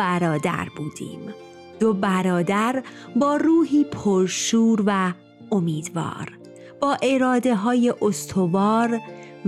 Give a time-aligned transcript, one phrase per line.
[0.00, 1.34] برادر بودیم.
[1.80, 2.82] دو برادر
[3.16, 5.12] با روحی پرشور و
[5.52, 6.38] امیدوار
[6.80, 9.00] با اراده های استوار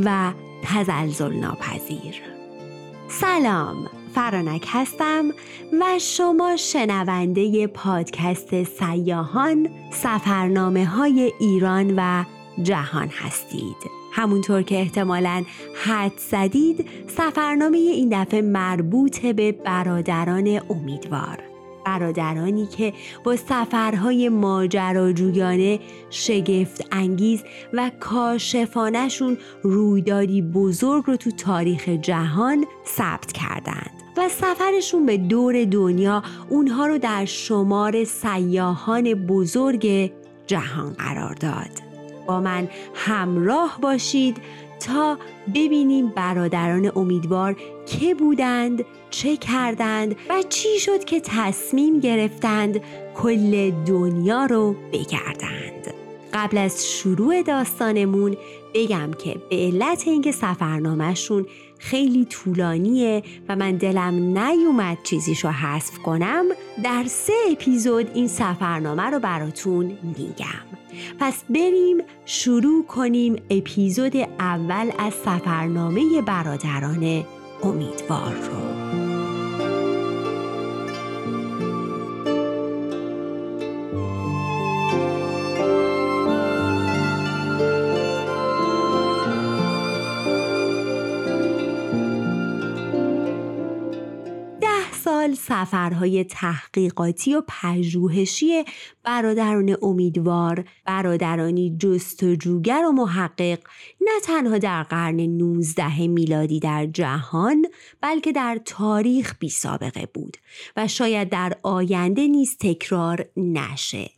[0.05, 0.33] و
[0.65, 2.15] تزلزل ناپذیر
[3.09, 3.77] سلام
[4.15, 5.31] فرانک هستم
[5.81, 12.25] و شما شنونده پادکست سیاهان سفرنامه های ایران و
[12.63, 14.02] جهان هستید.
[14.13, 15.45] همونطور که احتمالا
[15.85, 21.39] حد زدید سفرنامه این دفعه مربوط به برادران امیدوار.
[21.85, 22.93] برادرانی که
[23.25, 25.81] با سفرهای ماجراجویانه
[26.11, 35.17] شگفت انگیز و کاشفانشون رویدادی بزرگ رو تو تاریخ جهان ثبت کردند و سفرشون به
[35.17, 40.13] دور دنیا اونها رو در شمار سیاهان بزرگ
[40.47, 41.92] جهان قرار داد.
[42.27, 44.37] با من همراه باشید
[44.81, 45.19] تا
[45.55, 47.57] ببینیم برادران امیدوار
[47.87, 52.81] که بودند چه کردند و چی شد که تصمیم گرفتند
[53.15, 55.95] کل دنیا رو بگردند.
[56.35, 58.37] قبل از شروع داستانمون
[58.75, 61.47] بگم که به علت اینکه سفرنامهشون
[61.83, 66.45] خیلی طولانیه و من دلم نیومد چیزیشو حذف کنم
[66.85, 70.67] در سه اپیزود این سفرنامه رو براتون میگم.
[71.21, 77.25] پس بریم شروع کنیم اپیزود اول از سفرنامه برادران
[77.63, 78.72] امیدوار رو.
[95.35, 98.65] سال سفرهای تحقیقاتی و پژوهشی
[99.03, 103.59] برادران امیدوار برادرانی جستجوگر و محقق
[104.01, 107.67] نه تنها در قرن 19 میلادی در جهان
[108.01, 110.37] بلکه در تاریخ بی سابقه بود
[110.77, 114.11] و شاید در آینده نیز تکرار نشه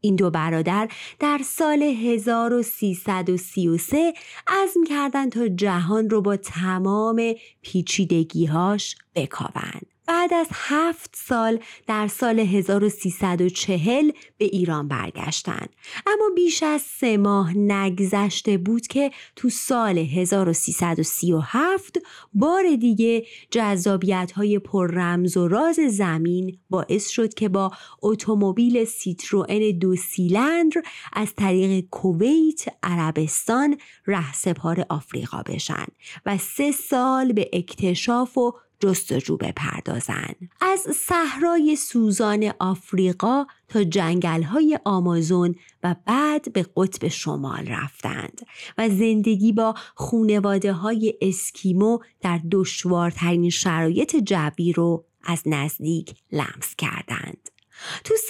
[0.00, 0.88] این دو برادر
[1.20, 4.12] در سال 1333
[4.46, 9.97] عزم کردند تا جهان رو با تمام پیچیدگیهاش بکاوند.
[10.08, 15.68] بعد از هفت سال در سال 1340 به ایران برگشتند.
[16.06, 21.98] اما بیش از سه ماه نگذشته بود که تو سال 1337
[22.34, 27.70] بار دیگه جذابیت های پر رمز و راز زمین باعث شد که با
[28.02, 30.82] اتومبیل سیتروئن دو سیلندر
[31.12, 35.86] از طریق کویت عربستان رهسپار آفریقا بشن
[36.26, 44.78] و سه سال به اکتشاف و جستجو بپردازند از صحرای سوزان آفریقا تا جنگل های
[44.84, 48.40] آمازون و بعد به قطب شمال رفتند
[48.78, 57.57] و زندگی با خونواده های اسکیمو در دشوارترین شرایط جوی رو از نزدیک لمس کردند.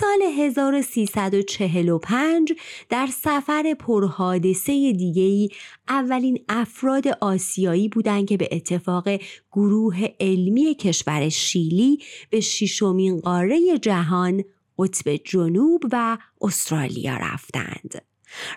[0.01, 2.53] سال 1345
[2.89, 5.51] در سفر پرحادثه دیگهی
[5.89, 9.09] اولین افراد آسیایی بودند که به اتفاق
[9.53, 11.99] گروه علمی کشور شیلی
[12.31, 14.45] به ششمین قاره جهان
[14.79, 18.08] قطب جنوب و استرالیا رفتند.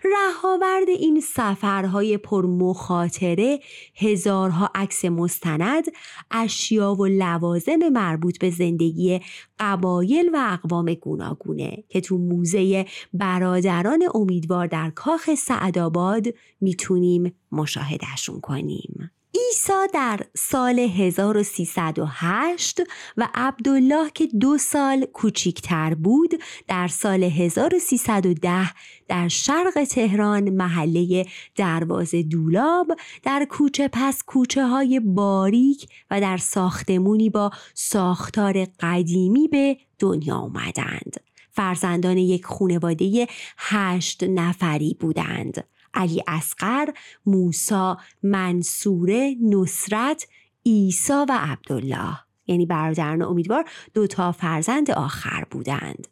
[0.03, 3.59] رهاورد این سفرهای پرمخاطره
[3.95, 5.83] هزارها عکس مستند
[6.31, 9.19] اشیا و لوازم مربوط به زندگی
[9.59, 16.27] قبایل و اقوام گوناگونه که تو موزه برادران امیدوار در کاخ سعدآباد
[16.61, 19.11] می‌تونیم مشاهدهشون کنیم.
[19.33, 22.81] عیسی در سال 1308
[23.17, 28.71] و عبدالله که دو سال کوچیکتر بود در سال 1310
[29.07, 31.25] در شرق تهران محله
[31.55, 32.91] دروازه دولاب
[33.23, 41.15] در کوچه پس کوچه های باریک و در ساختمونی با ساختار قدیمی به دنیا آمدند.
[41.51, 43.27] فرزندان یک خانواده
[43.57, 45.63] هشت نفری بودند.
[45.93, 46.89] علی اسقر،
[47.25, 50.27] موسا، منصوره، نصرت،
[50.65, 52.17] عیسی و عبدالله
[52.47, 56.07] یعنی برادران امیدوار دو تا فرزند آخر بودند.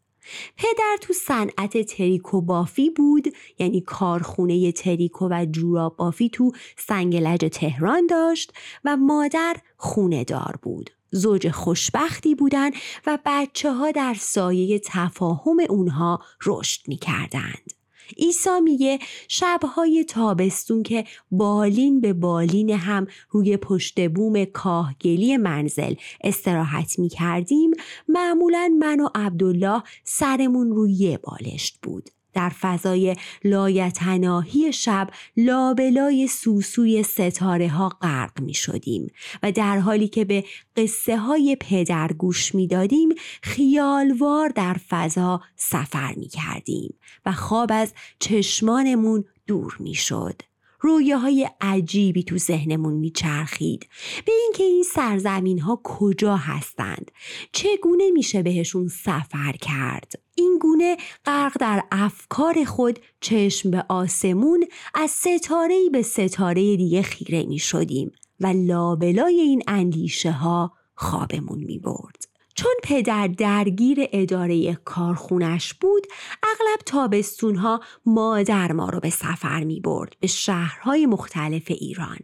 [0.58, 3.28] پدر تو صنعت تریکو بافی بود
[3.60, 8.54] یعنی کارخونه تریکو و جوراب بافی تو سنگلج تهران داشت
[8.86, 10.90] و مادر خونه دار بود.
[11.12, 12.74] زوج خوشبختی بودند
[13.06, 17.79] و بچه ها در سایه تفاهم اونها رشد می کردند.
[18.18, 27.00] عیسی میگه شبهای تابستون که بالین به بالین هم روی پشت بوم کاهگلی منزل استراحت
[27.00, 27.72] می کردیم
[28.08, 32.10] معمولا من و عبدالله سرمون روی یه بالشت بود.
[32.40, 39.12] در فضای لایتناهی شب لابلای سوسوی ستاره ها غرق می شدیم
[39.44, 40.44] و در حالی که به
[40.76, 43.10] قصه های پدر گوش می دادیم
[43.44, 46.94] خیالوار در فضا سفر می کردیم
[47.26, 50.49] و خواب از چشمانمون دور می شد.
[50.82, 53.88] رویه های عجیبی تو ذهنمون میچرخید.
[54.26, 57.12] به اینکه این سرزمین ها کجا هستند؟
[57.52, 65.12] چگونه میشه بهشون سفر کرد؟ این گونه غرق در افکار خود چشم به آسمون از
[65.12, 72.29] ستاره به ستاره دیگه خیره می شدیم و لابلای این اندیشه ها خوابمون می برد.
[72.60, 76.08] چون پدر درگیر اداره کارخونش بود
[76.44, 82.18] اغلب تابستونها مادر ما رو به سفر می برد به شهرهای مختلف ایران.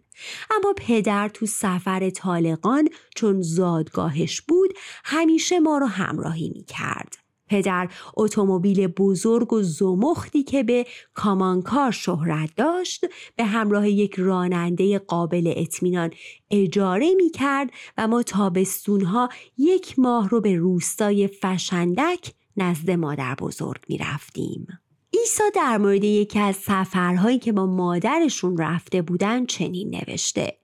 [0.51, 4.73] اما پدر تو سفر طالقان چون زادگاهش بود
[5.05, 12.49] همیشه ما رو همراهی می کرد پدر اتومبیل بزرگ و زمختی که به کامانکار شهرت
[12.57, 13.05] داشت
[13.35, 16.11] به همراه یک راننده قابل اطمینان
[16.51, 23.81] اجاره می کرد و ما تابستونها یک ماه رو به روستای فشندک نزد مادر بزرگ
[23.89, 24.67] می رفتیم.
[25.11, 30.57] ایسا در مورد یکی از سفرهایی که با مادرشون رفته بودن چنین نوشته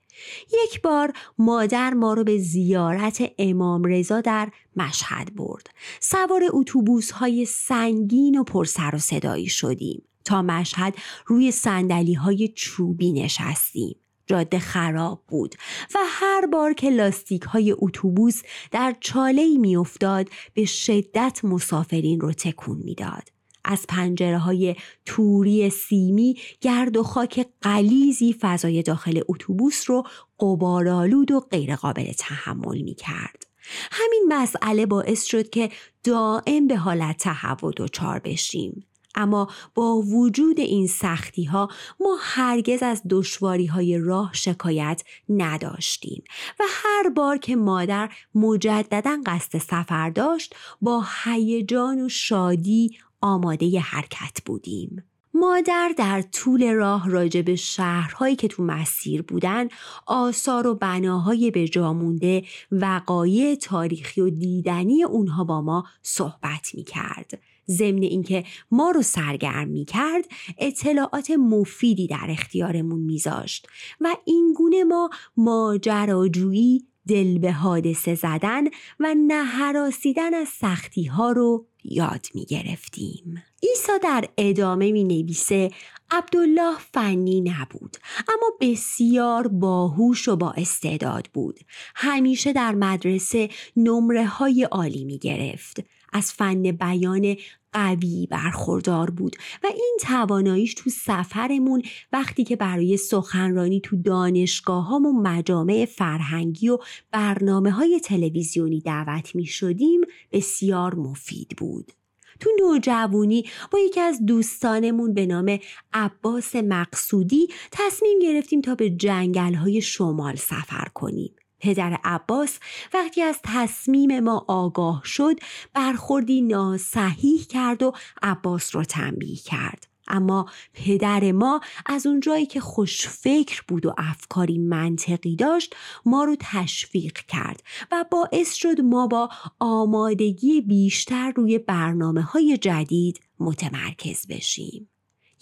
[0.63, 5.69] یک بار مادر ما رو به زیارت امام رضا در مشهد برد.
[5.99, 10.03] سوار اتوبوس های سنگین و پر سر و صدایی شدیم.
[10.25, 10.95] تا مشهد
[11.25, 13.95] روی سندلی های چوبی نشستیم.
[14.27, 15.55] جاده خراب بود
[15.95, 18.41] و هر بار که لاستیک های اتوبوس
[18.71, 23.40] در چاله می افتاد به شدت مسافرین رو تکون می‌داد.
[23.63, 24.75] از پنجره های
[25.05, 30.03] توری سیمی گرد و خاک قلیزی فضای داخل اتوبوس رو
[30.39, 33.47] قبارالود و غیرقابل تحمل می کرد.
[33.91, 35.69] همین مسئله باعث شد که
[36.03, 38.85] دائم به حالت تهوع دچار بشیم.
[39.15, 41.69] اما با وجود این سختی ها
[41.99, 46.23] ما هرگز از دشواری های راه شکایت نداشتیم
[46.59, 54.37] و هر بار که مادر مجددا قصد سفر داشت با هیجان و شادی آماده حرکت
[54.45, 55.03] بودیم.
[55.33, 59.67] مادر در طول راه راجع به شهرهایی که تو مسیر بودن
[60.05, 67.39] آثار و بناهای به جامونده وقایع تاریخی و دیدنی اونها با ما صحبت می کرد.
[67.69, 70.25] ضمن اینکه ما رو سرگرم می کرد
[70.57, 73.67] اطلاعات مفیدی در اختیارمون میذاشت
[74.01, 78.63] و اینگونه ما ماجراجویی دل به حادثه زدن
[78.99, 83.43] و نهراسیدن از سختی ها رو یاد می گرفتیم.
[83.61, 85.71] ایسا در ادامه می نویسه
[86.11, 87.97] عبدالله فنی نبود
[88.27, 91.59] اما بسیار باهوش و با استعداد بود.
[91.95, 95.83] همیشه در مدرسه نمره های عالی می گرفت.
[96.11, 97.35] از فن بیان
[97.73, 105.21] قوی برخوردار بود و این تواناییش تو سفرمون وقتی که برای سخنرانی تو دانشگاه و
[105.21, 106.77] مجامع فرهنگی و
[107.11, 111.91] برنامه های تلویزیونی دعوت می شدیم بسیار مفید بود.
[112.39, 115.59] تو نوجوانی با یکی از دوستانمون به نام
[115.93, 121.33] عباس مقصودی تصمیم گرفتیم تا به جنگل های شمال سفر کنیم.
[121.61, 122.59] پدر عباس
[122.93, 125.35] وقتی از تصمیم ما آگاه شد
[125.73, 133.61] برخوردی ناسحیح کرد و عباس رو تنبیه کرد اما پدر ما از اونجایی که خوشفکر
[133.67, 135.75] بود و افکاری منطقی داشت
[136.05, 143.19] ما رو تشویق کرد و باعث شد ما با آمادگی بیشتر روی برنامه های جدید
[143.39, 144.89] متمرکز بشیم.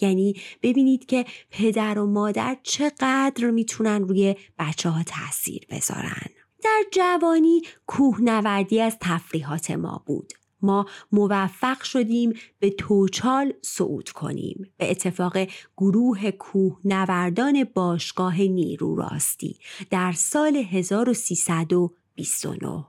[0.01, 6.29] یعنی ببینید که پدر و مادر چقدر می‌تونن روی بچه ها تاثیر بذارن.
[6.63, 10.33] در جوانی کوهنوردی از تفریحات ما بود.
[10.61, 15.37] ما موفق شدیم به توچال صعود کنیم به اتفاق
[15.77, 22.85] گروه کوهنوردان باشگاه نیرو راستی در سال 1329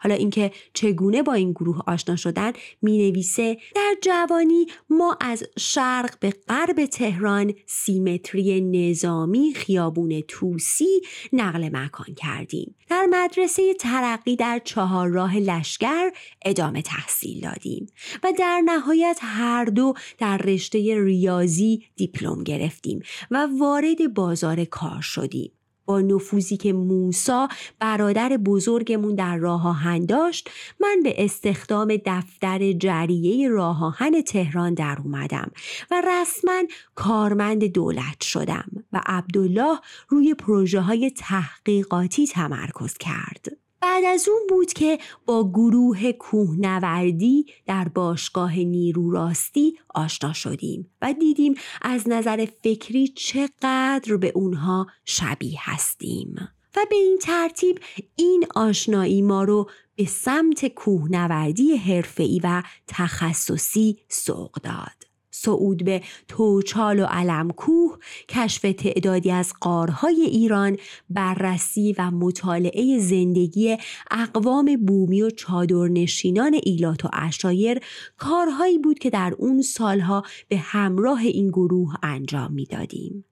[0.00, 6.18] حالا اینکه چگونه با این گروه آشنا شدن می نویسه در جوانی ما از شرق
[6.20, 11.00] به غرب تهران سیمتری نظامی خیابون توسی
[11.32, 12.74] نقل مکان کردیم.
[12.90, 16.12] در مدرسه ترقی در چهار راه لشگر
[16.44, 17.86] ادامه تحصیل دادیم
[18.22, 23.00] و در نهایت هر دو در رشته ریاضی دیپلم گرفتیم
[23.30, 25.52] و وارد بازار کار شدیم.
[25.86, 27.48] با نفوذی که موسا
[27.78, 30.50] برادر بزرگمون در راه آهن داشت
[30.80, 35.50] من به استخدام دفتر جریه راه آهن تهران در اومدم
[35.90, 36.62] و رسما
[36.94, 43.63] کارمند دولت شدم و عبدالله روی پروژه های تحقیقاتی تمرکز کرد.
[43.84, 51.12] بعد از اون بود که با گروه کوهنوردی در باشگاه نیرو راستی آشنا شدیم و
[51.12, 56.34] دیدیم از نظر فکری چقدر به اونها شبیه هستیم
[56.76, 57.78] و به این ترتیب
[58.16, 65.13] این آشنایی ما رو به سمت کوهنوردی حرفه‌ای و تخصصی سوق داد.
[65.34, 67.98] صعود به توچال و علمکوه،
[68.28, 70.76] کشف تعدادی از قارهای ایران،
[71.10, 73.76] بررسی و مطالعه زندگی
[74.10, 77.80] اقوام بومی و چادرنشینان ایلات و اشایر
[78.16, 83.24] کارهایی بود که در اون سالها به همراه این گروه انجام می‌دادیم.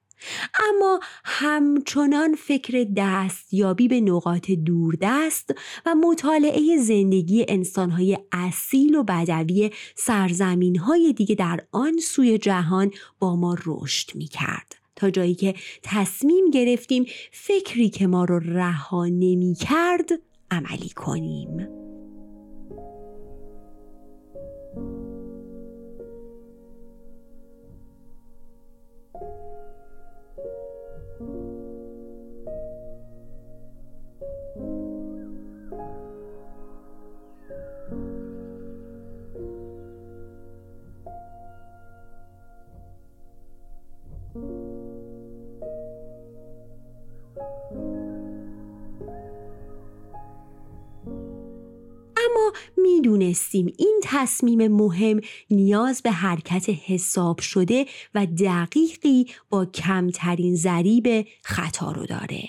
[0.69, 11.13] اما همچنان فکر دستیابی به نقاط دوردست و مطالعه زندگی انسانهای اصیل و بدوی سرزمینهای
[11.13, 14.75] دیگه در آن سوی جهان با ما رشد می کرد.
[14.95, 20.09] تا جایی که تصمیم گرفتیم فکری که ما رو رها نمی کرد
[20.51, 21.67] عملی کنیم.
[53.03, 55.19] می‌دونستیم این تصمیم مهم
[55.51, 62.43] نیاز به حرکت حساب شده و دقیقی با کمترین ضریب خطا رو داره.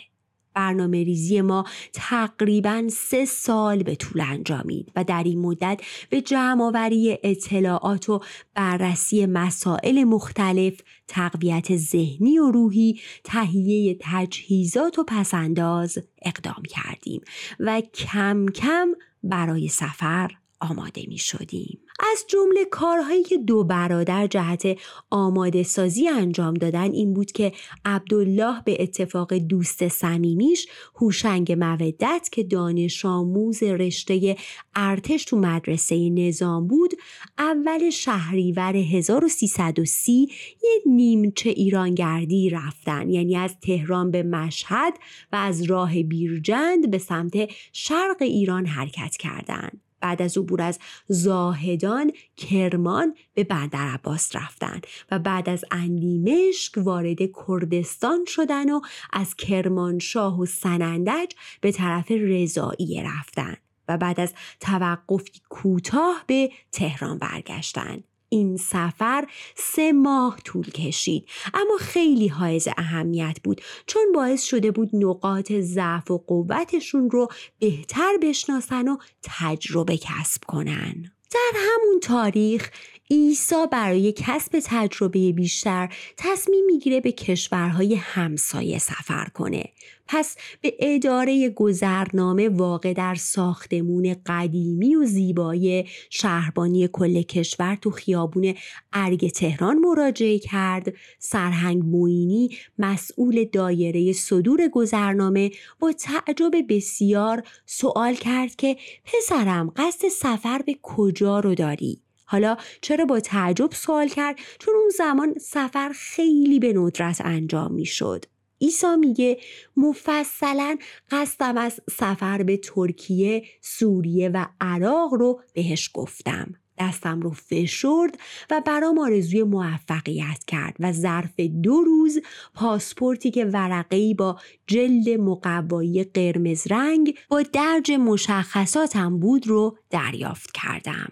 [0.55, 5.81] برنامه ریزی ما تقریبا سه سال به طول انجامید و در این مدت
[6.11, 8.21] به جمعآوری اطلاعات و
[8.55, 17.21] بررسی مسائل مختلف تقویت ذهنی و روحی تهیه تجهیزات و پسنداز اقدام کردیم
[17.61, 18.89] و کم کم
[19.23, 20.31] برای سفر
[20.71, 21.81] آماده می شدیم.
[22.01, 24.79] از جمله کارهایی که دو برادر جهت
[25.11, 27.53] آماده سازی انجام دادن این بود که
[27.85, 34.37] عبدالله به اتفاق دوست صمیمیش هوشنگ مودت که دانش آموز رشته
[34.75, 36.91] ارتش تو مدرسه نظام بود
[37.39, 40.29] اول شهریور 1330
[40.63, 44.95] یه نیمچه ایرانگردی رفتن یعنی از تهران به مشهد
[45.33, 49.84] و از راه بیرجند به سمت شرق ایران حرکت کردند.
[50.05, 54.81] بعد از عبور از زاهدان کرمان به بندر عباس رفتن
[55.11, 58.81] و بعد از اندیمشک وارد کردستان شدن و
[59.13, 63.57] از کرمانشاه و سنندج به طرف رضایی رفتن
[63.89, 68.05] و بعد از توقفی کوتاه به تهران برگشتند.
[68.35, 69.27] این سفر
[69.57, 71.29] سه ماه طول کشید.
[71.55, 78.13] اما خیلی حائز اهمیت بود چون باعث شده بود نقاط ضعف و قوتشون رو بهتر
[78.23, 81.13] بشناسن و تجربه کسب کنن.
[81.31, 82.71] در همون تاریخ
[83.11, 89.65] عیسی برای کسب تجربه بیشتر تصمیم می‌گیره به کشورهای همسایه سفر کنه.
[90.09, 98.55] پس به اداره گذرنامه واقع در ساختمون قدیمی و زیبای شهربانی کل کشور تو خیابون
[98.93, 100.93] ارگ تهران مراجعه کرد.
[101.19, 110.63] سرهنگ موینی مسئول دایره صدور گذرنامه با تعجب بسیار سوال کرد که پسرم قصد سفر
[110.67, 116.59] به کجا رو داری؟ حالا چرا با تعجب سوال کرد چون اون زمان سفر خیلی
[116.59, 118.25] به ندرت انجام می شد.
[118.59, 119.39] ایسا میگه
[119.77, 120.77] مفصلا
[121.11, 126.55] قصدم از سفر به ترکیه، سوریه و عراق رو بهش گفتم.
[126.79, 128.19] دستم رو فشرد
[128.51, 132.19] و برام آرزوی موفقیت کرد و ظرف دو روز
[132.55, 141.11] پاسپورتی که ورقه‌ای با جلد مقوایی قرمز رنگ با درج مشخصاتم بود رو دریافت کردم.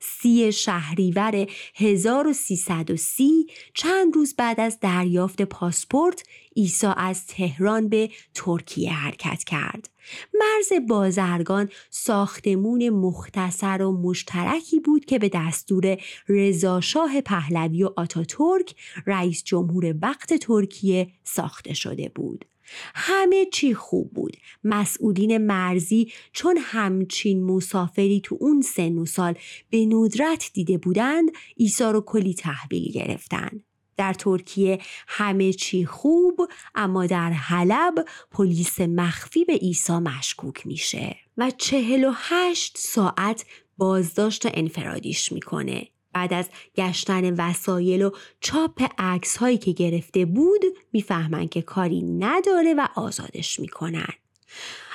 [0.00, 6.22] سی شهریور 1330 چند روز بعد از دریافت پاسپورت
[6.56, 9.90] عیسی از تهران به ترکیه حرکت کرد.
[10.34, 15.96] مرز بازرگان ساختمون مختصر و مشترکی بود که به دستور
[16.28, 18.74] رضاشاه پهلوی و آتاتورک
[19.06, 22.49] رئیس جمهور وقت ترکیه ساخته شده بود.
[22.94, 24.36] همه چی خوب بود.
[24.64, 29.34] مسئولین مرزی چون همچین مسافری تو اون سن و سال
[29.70, 33.50] به ندرت دیده بودند ایسا رو کلی تحویل گرفتن.
[33.96, 36.40] در ترکیه همه چی خوب
[36.74, 37.94] اما در حلب
[38.30, 41.16] پلیس مخفی به ایسا مشکوک میشه.
[41.36, 43.44] و چهل و هشت ساعت
[43.78, 45.88] بازداشت انفرادیش می‌کنه.
[46.12, 52.74] بعد از گشتن وسایل و چاپ عکس هایی که گرفته بود می‌فهمن که کاری نداره
[52.74, 54.08] و آزادش می‌کنن.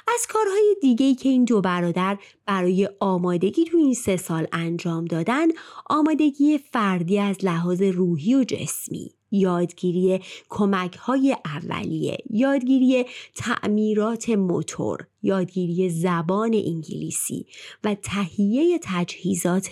[0.08, 5.48] از کارهای دیگهی که این دو برادر برای آمادگی تو این سه سال انجام دادن
[5.86, 9.15] آمادگی فردی از لحاظ روحی و جسمی.
[9.32, 13.06] یادگیری کمک های اولیه یادگیری
[13.36, 17.46] تعمیرات موتور یادگیری زبان انگلیسی
[17.84, 19.70] و تهیه تجهیزات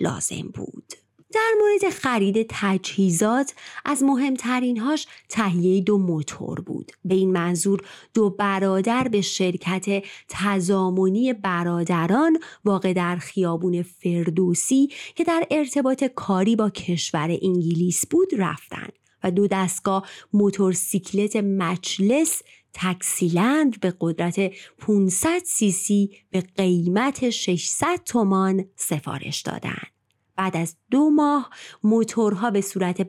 [0.00, 1.01] لازم بود.
[1.34, 7.80] در مورد خرید تجهیزات از مهمترینهاش تهیه دو موتور بود به این منظور
[8.14, 16.70] دو برادر به شرکت تزامنی برادران واقع در خیابون فردوسی که در ارتباط کاری با
[16.70, 18.92] کشور انگلیس بود رفتند
[19.24, 22.42] و دو دستگاه موتورسیکلت مچلس
[22.74, 30.01] تکسیلند به قدرت 500 سی سی به قیمت 600 تومان سفارش دادند.
[30.42, 31.50] بعد از دو ماه
[31.82, 33.00] موتورها به صورت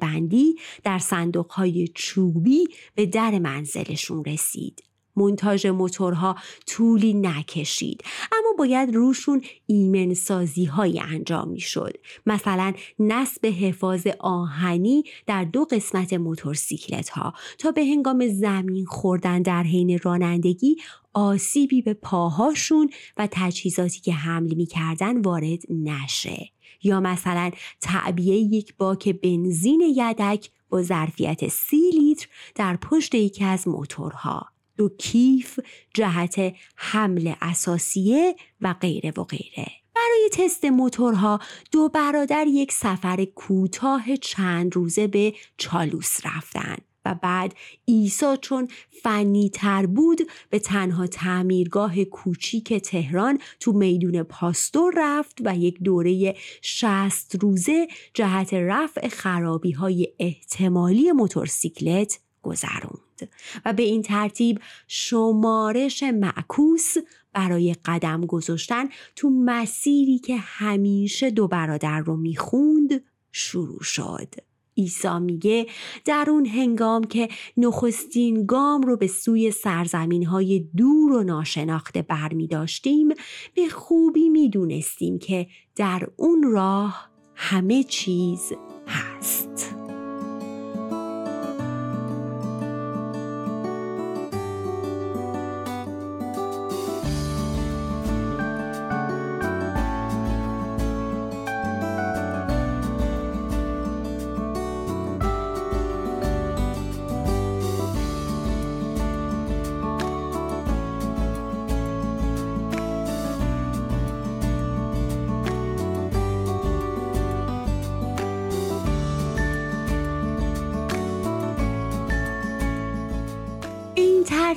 [0.00, 0.54] بندی
[0.84, 4.82] در صندوقهای چوبی به در منزلشون رسید.
[5.16, 13.46] منتاج موتورها طولی نکشید اما باید روشون ایمن سازی های انجام می شد مثلا نصب
[13.46, 20.76] حفاظ آهنی در دو قسمت موتورسیکلت ها تا به هنگام زمین خوردن در حین رانندگی
[21.12, 26.50] آسیبی به پاهاشون و تجهیزاتی که حمل می کردن وارد نشه
[26.82, 33.68] یا مثلا تعبیه یک باک بنزین یدک با ظرفیت سی لیتر در پشت یکی از
[33.68, 34.46] موتورها.
[34.76, 35.60] دو کیف
[35.94, 39.66] جهت حمل اساسیه و غیره و غیره.
[39.96, 41.40] برای تست موتورها
[41.72, 47.54] دو برادر یک سفر کوتاه چند روزه به چالوس رفتند و بعد
[47.84, 48.68] ایسا چون
[49.02, 56.36] فنی تر بود به تنها تعمیرگاه کوچیک تهران تو میدون پاستور رفت و یک دوره
[56.62, 63.30] شست روزه جهت رفع خرابی های احتمالی موتورسیکلت گذروند
[63.64, 66.94] و به این ترتیب شمارش معکوس
[67.32, 74.49] برای قدم گذاشتن تو مسیری که همیشه دو برادر رو می‌خوند شروع شد.
[74.76, 75.66] عیسی میگه
[76.04, 82.46] در اون هنگام که نخستین گام رو به سوی سرزمین های دور و ناشناخته برمی
[82.46, 83.08] داشتیم
[83.54, 88.52] به خوبی می‌دونستیم که در اون راه همه چیز
[88.86, 89.79] هست.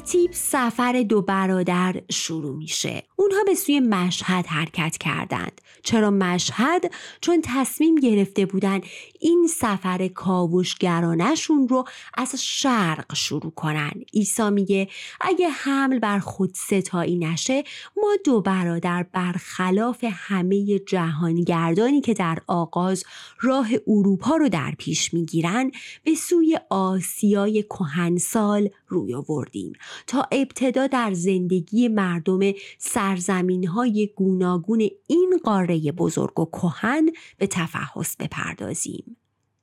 [0.04, 3.04] ترتیب سفر دو برادر شروع میشه.
[3.16, 5.62] اونها به سوی مشهد حرکت کردند.
[5.84, 8.84] چرا مشهد؟ چون تصمیم گرفته بودند
[9.20, 13.92] این سفر کاوشگرانشون رو از شرق شروع کنن.
[14.14, 14.88] عیسی میگه
[15.22, 17.64] اگه حمل بر خود ستایی نشه
[17.98, 23.04] ما دو برادر برخلاف همه جهانگردانی که در آغاز
[23.42, 25.72] راه اروپا رو در پیش می‌گیرن
[26.04, 29.74] به سوی آسیای کهنسال روی آوردیم
[30.08, 32.40] تا ابتدا در زندگی مردم
[32.78, 39.18] سرزمین های گوناگون این قاره بزرگ و کهن به تفحص بپردازیم.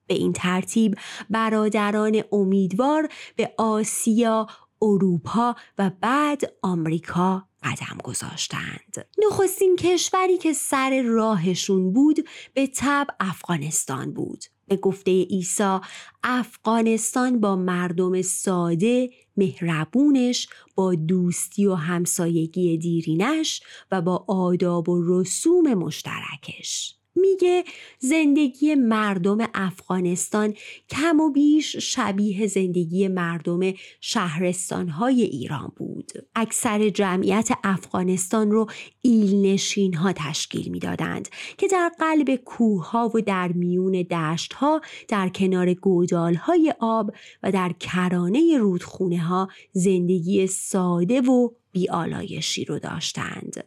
[0.07, 0.95] به این ترتیب
[1.31, 4.47] برادران امیدوار به آسیا،
[4.83, 9.07] اروپا و بعد آمریکا قدم گذاشتند.
[9.19, 14.45] نخستین کشوری که سر راهشون بود به تب افغانستان بود.
[14.71, 15.79] به گفته عیسی
[16.25, 25.75] افغانستان با مردم ساده مهربونش با دوستی و همسایگی دیرینش و با آداب و رسوم
[25.75, 27.00] مشترکش.
[27.21, 27.65] میگه
[27.99, 30.55] زندگی مردم افغانستان
[30.89, 33.61] کم و بیش شبیه زندگی مردم
[34.01, 36.13] شهرستانهای ایران بود.
[36.35, 38.67] اکثر جمعیت افغانستان رو
[39.03, 41.29] ایلنشین ها تشکیل می‌دادند
[41.59, 47.11] که در قلب کوه ها و در میون دشت ها در کنار گودال های آب
[47.43, 53.65] و در کرانه رودخونه ها زندگی ساده و بیالایشی رو داشتند.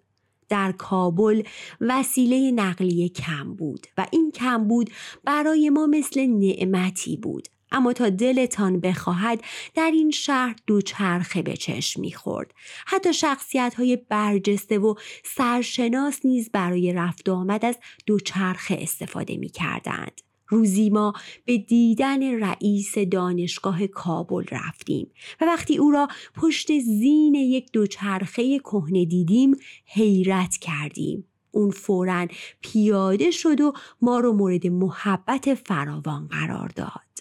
[0.54, 1.44] در کابل
[1.82, 4.90] وسیله نقلیه کم بود و این کم بود
[5.24, 9.44] برای ما مثل نعمتی بود اما تا دلتان بخواهد
[9.76, 12.54] در این شهر دوچرخه به چشم می‌خورد
[12.86, 20.22] حتی شخصیت های برجسته و سرشناس نیز برای رفت آمد از دوچرخه استفاده می کردند.
[20.54, 21.14] روزی ما
[21.46, 25.12] به دیدن رئیس دانشگاه کابل رفتیم
[25.42, 31.26] و وقتی او را پشت زین یک دوچرخه کهنه دیدیم حیرت کردیم.
[31.52, 32.28] اون فورا
[32.62, 37.13] پیاده شد و ما رو مورد محبت فراوان قرار داد.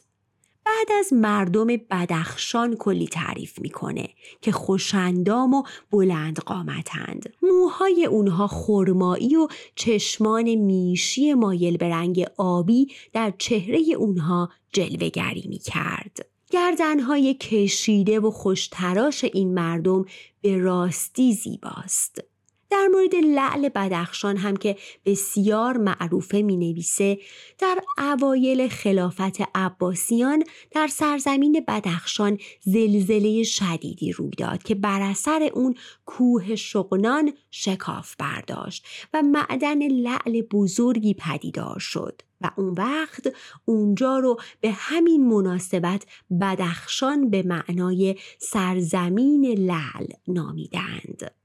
[0.65, 4.09] بعد از مردم بدخشان کلی تعریف می‌کنه
[4.41, 7.35] که خوشندام و بلند قامتند.
[7.43, 16.27] موهای اونها خرمایی و چشمان میشی مایل به رنگ آبی در چهره اونها جلوگری می‌کرد.
[16.51, 20.05] گردنهای کشیده و خوشتراش این مردم
[20.41, 22.32] به راستی زیباست.
[22.73, 27.19] در مورد لعل بدخشان هم که بسیار معروفه می نویسه
[27.59, 35.75] در اوایل خلافت عباسیان در سرزمین بدخشان زلزله شدیدی روی داد که بر اثر اون
[36.07, 43.33] کوه شغنان شکاف برداشت و معدن لعل بزرگی پدیدار شد و اون وقت
[43.65, 46.07] اونجا رو به همین مناسبت
[46.41, 51.42] بدخشان به معنای سرزمین لعل نامیدند.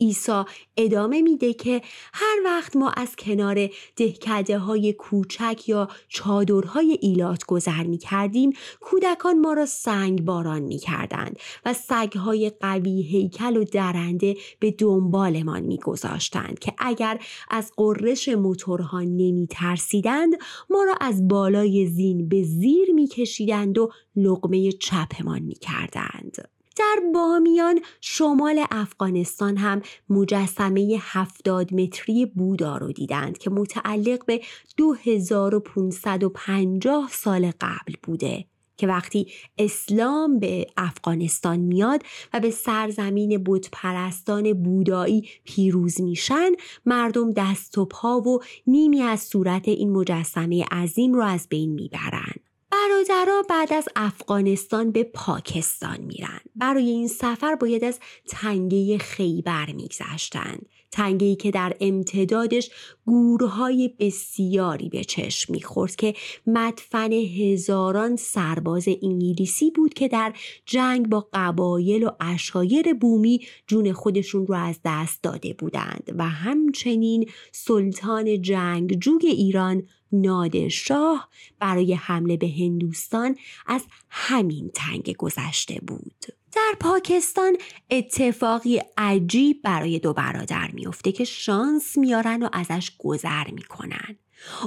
[0.00, 0.42] عیسی
[0.76, 1.82] ادامه میده که
[2.12, 9.38] هر وقت ما از کنار دهکده های کوچک یا چادرهای ایلات گذر می کردیم کودکان
[9.38, 15.78] ما را سنگ باران می کردند و سگهای قوی هیکل و درنده به دنبالمان می
[15.78, 20.32] گذاشتند که اگر از قررش موتورها نمی ترسیدند
[20.70, 26.57] ما را از بالای زین به زیر می کشیدند و لقمه چپمان می کردند.
[26.78, 34.40] در بامیان شمال افغانستان هم مجسمه 70 متری بودا رو دیدند که متعلق به
[34.76, 38.44] 2550 سال قبل بوده
[38.76, 46.50] که وقتی اسلام به افغانستان میاد و به سرزمین بودپرستان بودایی پیروز میشن
[46.86, 52.47] مردم دست و پا و نیمی از صورت این مجسمه عظیم رو از بین می‌برند.
[52.78, 56.40] برادرها بعد از افغانستان به پاکستان میرن.
[56.56, 62.70] برای این سفر باید از تنگه خیبر میگذشتند تنگهی که در امتدادش
[63.06, 66.14] گورهای بسیاری به چشم می‌خورد که
[66.46, 70.32] مدفن هزاران سرباز انگلیسی بود که در
[70.66, 77.30] جنگ با قبایل و اشایر بومی جون خودشون رو از دست داده بودند و همچنین
[77.52, 79.82] سلطان جنگجوی ایران
[80.12, 86.24] نادرشاه برای حمله به هندوستان از همین تنگ گذشته بود.
[86.52, 87.56] در پاکستان
[87.90, 94.16] اتفاقی عجیب برای دو برادر میفته که شانس میارن و ازش گذر می‌کنن.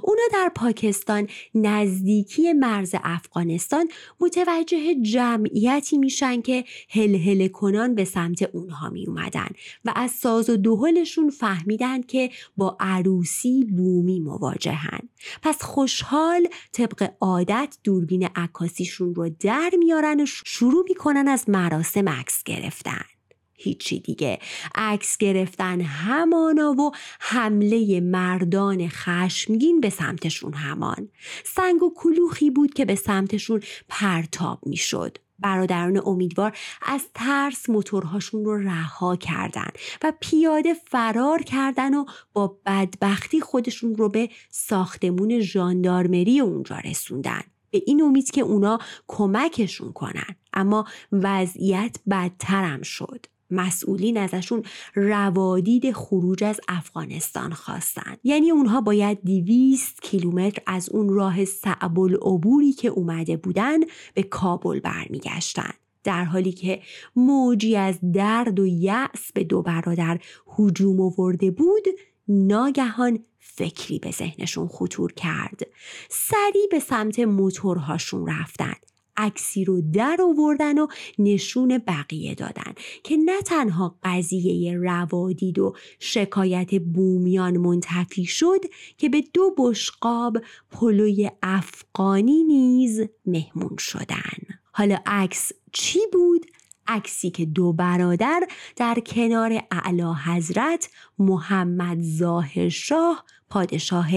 [0.03, 3.87] اونا در پاکستان نزدیکی مرز افغانستان
[4.19, 9.47] متوجه جمعیتی میشن که هل کنان به سمت اونها می اومدن
[9.85, 14.99] و از ساز و دهلشون فهمیدن که با عروسی بومی مواجهن.
[15.41, 22.43] پس خوشحال طبق عادت دوربین عکاسیشون رو در میارن و شروع می‌کنن از مراسم عکس
[22.43, 23.20] گرفتن.
[23.61, 24.39] هیچی دیگه.
[24.75, 31.09] عکس گرفتن همانا و حمله مردان خشمگین به سمتشون همان.
[31.43, 35.17] سنگ و کلوخی بود که به سمتشون پرتاب می‌شد.
[35.39, 39.69] برادران امیدوار از ترس موتورهاشون رو رها کردن
[40.03, 47.41] و پیاده فرار کردن و با بدبختی خودشون رو به ساختمون ژاندارمری اونجا رسوندن.
[47.71, 50.35] به این امید که اونا کمکشون کنن.
[50.53, 53.25] اما وضعیت بدترم شد.
[53.51, 54.63] مسئولین ازشون
[54.95, 58.17] روادید خروج از افغانستان خواستن.
[58.23, 63.79] یعنی اونها باید دیویست کیلومتر از اون راه صعب العبوری که اومده بودن
[64.13, 65.73] به کابل برمیگشتن.
[66.03, 66.81] در حالی که
[67.15, 70.19] موجی از درد و یأس به دو برادر
[70.57, 71.83] هجوم آورده بود
[72.27, 75.61] ناگهان فکری به ذهنشون خطور کرد.
[76.09, 78.73] سریع به سمت موتورهاشون رفتن.
[79.21, 80.87] عکسی رو در آوردن و
[81.19, 88.61] نشون بقیه دادن که نه تنها قضیه روادید و شکایت بومیان منتفی شد
[88.97, 90.37] که به دو بشقاب
[90.71, 96.45] پلوی افغانی نیز مهمون شدن حالا عکس چی بود
[96.87, 104.09] عکسی که دو برادر در کنار اعلی حضرت محمد ظاهر شاه پادشاه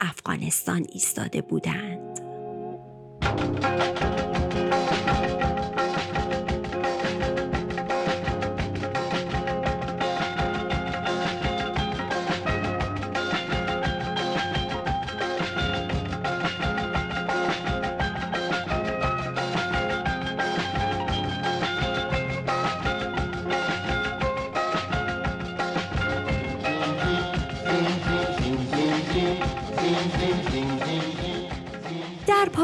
[0.00, 2.20] افغانستان ایستاده بودند.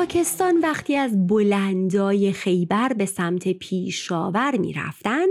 [0.08, 5.26] پاکستان وقتی از بلندای خیبر به سمت پیشاور می رفتن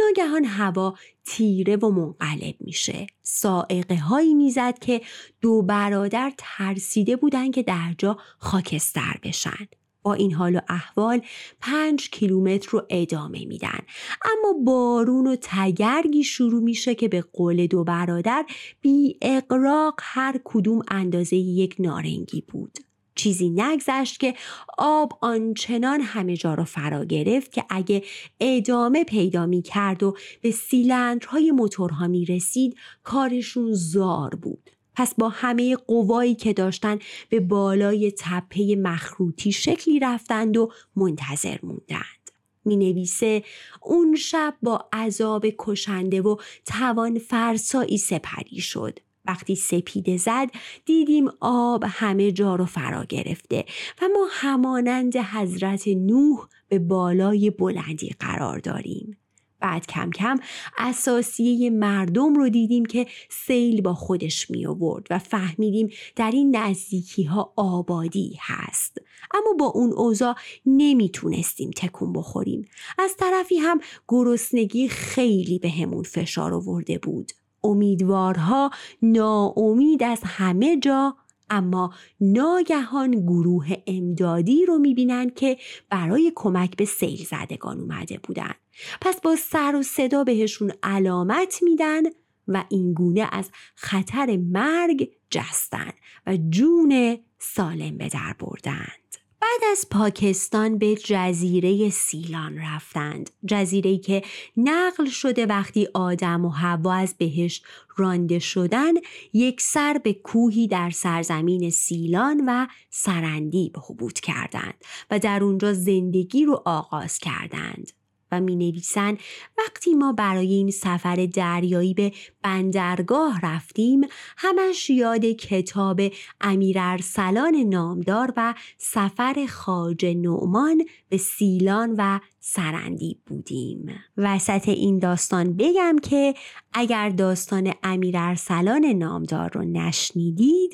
[0.00, 3.06] ناگهان هوا تیره و منقلب میشه.
[3.22, 5.00] سائقه هایی می‌زد که
[5.40, 9.68] دو برادر ترسیده بودن که در جا خاکستر بشن.
[10.02, 11.22] با این حال و احوال
[11.60, 13.80] پنج کیلومتر رو ادامه میدن.
[14.22, 18.46] اما بارون و تگرگی شروع میشه که به قول دو برادر
[18.80, 22.89] بی اقراق هر کدوم اندازه یک نارنگی بود.
[23.20, 24.34] چیزی نگذشت که
[24.78, 28.02] آب آنچنان همه جا را فرا گرفت که اگه
[28.40, 34.70] ادامه پیدا می کرد و به سیلندرهای موتورها می رسید کارشون زار بود.
[34.94, 42.30] پس با همه قوایی که داشتن به بالای تپه مخروطی شکلی رفتند و منتظر موندند.
[42.64, 43.44] می نویسه
[43.82, 48.98] اون شب با عذاب کشنده و توان فرسایی سپری شد.
[49.24, 50.48] وقتی سپیده زد
[50.84, 53.64] دیدیم آب همه جا رو فرا گرفته
[54.02, 59.16] و ما همانند حضرت نوح به بالای بلندی قرار داریم.
[59.60, 60.38] بعد کم کم
[60.78, 67.22] اساسیه مردم رو دیدیم که سیل با خودش می آورد و فهمیدیم در این نزدیکی
[67.22, 68.98] ها آبادی هست.
[69.34, 70.34] اما با اون اوضاع
[70.66, 72.64] نمی‌تونستیم تکون بخوریم.
[72.98, 77.32] از طرفی هم گرسنگی خیلی به همون فشار آورده بود.
[77.64, 78.70] امیدوارها
[79.02, 81.16] ناامید از همه جا
[81.50, 85.58] اما ناگهان گروه امدادی رو می‌بینن که
[85.90, 88.54] برای کمک به سیل زدگان اومده بودن.
[89.00, 92.02] پس با سر و صدا بهشون علامت میدن
[92.48, 95.92] و اینگونه از خطر مرگ جستن
[96.26, 98.99] و جون سالم به در بردن.
[99.40, 103.30] بعد از پاکستان به جزیره سیلان رفتند.
[103.46, 104.22] جزیره که
[104.56, 107.62] نقل شده وقتی آدم و هوا از بهش
[107.96, 108.92] رانده شدن
[109.32, 114.74] یک سر به کوهی در سرزمین سیلان و سرندیب حبوط کردند
[115.10, 117.92] و در اونجا زندگی رو آغاز کردند.
[118.32, 119.16] و می نویسن
[119.58, 122.12] وقتی ما برای این سفر دریایی به
[122.42, 124.00] بندرگاه رفتیم
[124.36, 126.00] همش یاد کتاب
[126.40, 133.86] امیر ارسلان نامدار و سفر خاج نعمان به سیلان و سرندی بودیم.
[134.16, 136.34] وسط این داستان بگم که
[136.72, 140.72] اگر داستان امیر ارسلان نامدار رو نشنیدید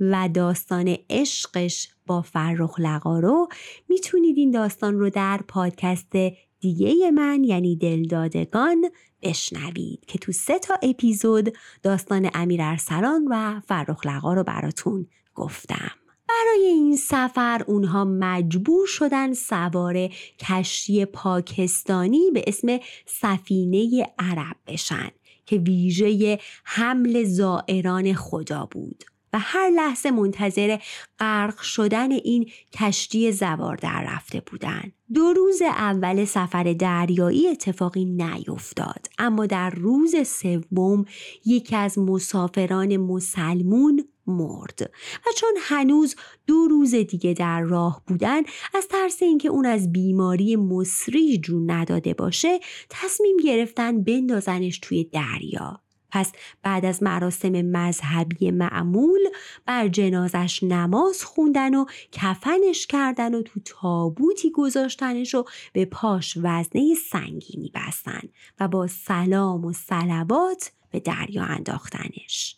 [0.00, 3.48] و داستان عشقش با فرخ لقارو
[3.88, 6.12] می‌تونید این داستان رو در پادکست
[6.60, 8.90] دیگه من یعنی دلدادگان
[9.22, 15.90] بشنوید که تو سه تا اپیزود داستان امیر ارسلان و فرخ لقا رو براتون گفتم.
[16.28, 25.10] برای این سفر اونها مجبور شدن سوار کشتی پاکستانی به اسم سفینه عرب بشن
[25.46, 29.04] که ویژه حمل زائران خدا بود.
[29.32, 30.78] و هر لحظه منتظر
[31.18, 34.92] غرق شدن این کشتی زوار در رفته بودند.
[35.14, 41.04] دو روز اول سفر دریایی اتفاقی نیفتاد اما در روز سوم
[41.44, 44.90] یکی از مسافران مسلمون مرد
[45.26, 48.42] و چون هنوز دو روز دیگه در راه بودن
[48.74, 52.58] از ترس اینکه اون از بیماری مصری جون نداده باشه
[52.90, 59.20] تصمیم گرفتن بندازنش توی دریا پس بعد از مراسم مذهبی معمول
[59.66, 66.94] بر جنازش نماز خوندن و کفنش کردن و تو تابوتی گذاشتنش و به پاش وزنه
[67.10, 68.22] سنگینی بستن
[68.60, 72.56] و با سلام و سلوات به دریا انداختنش.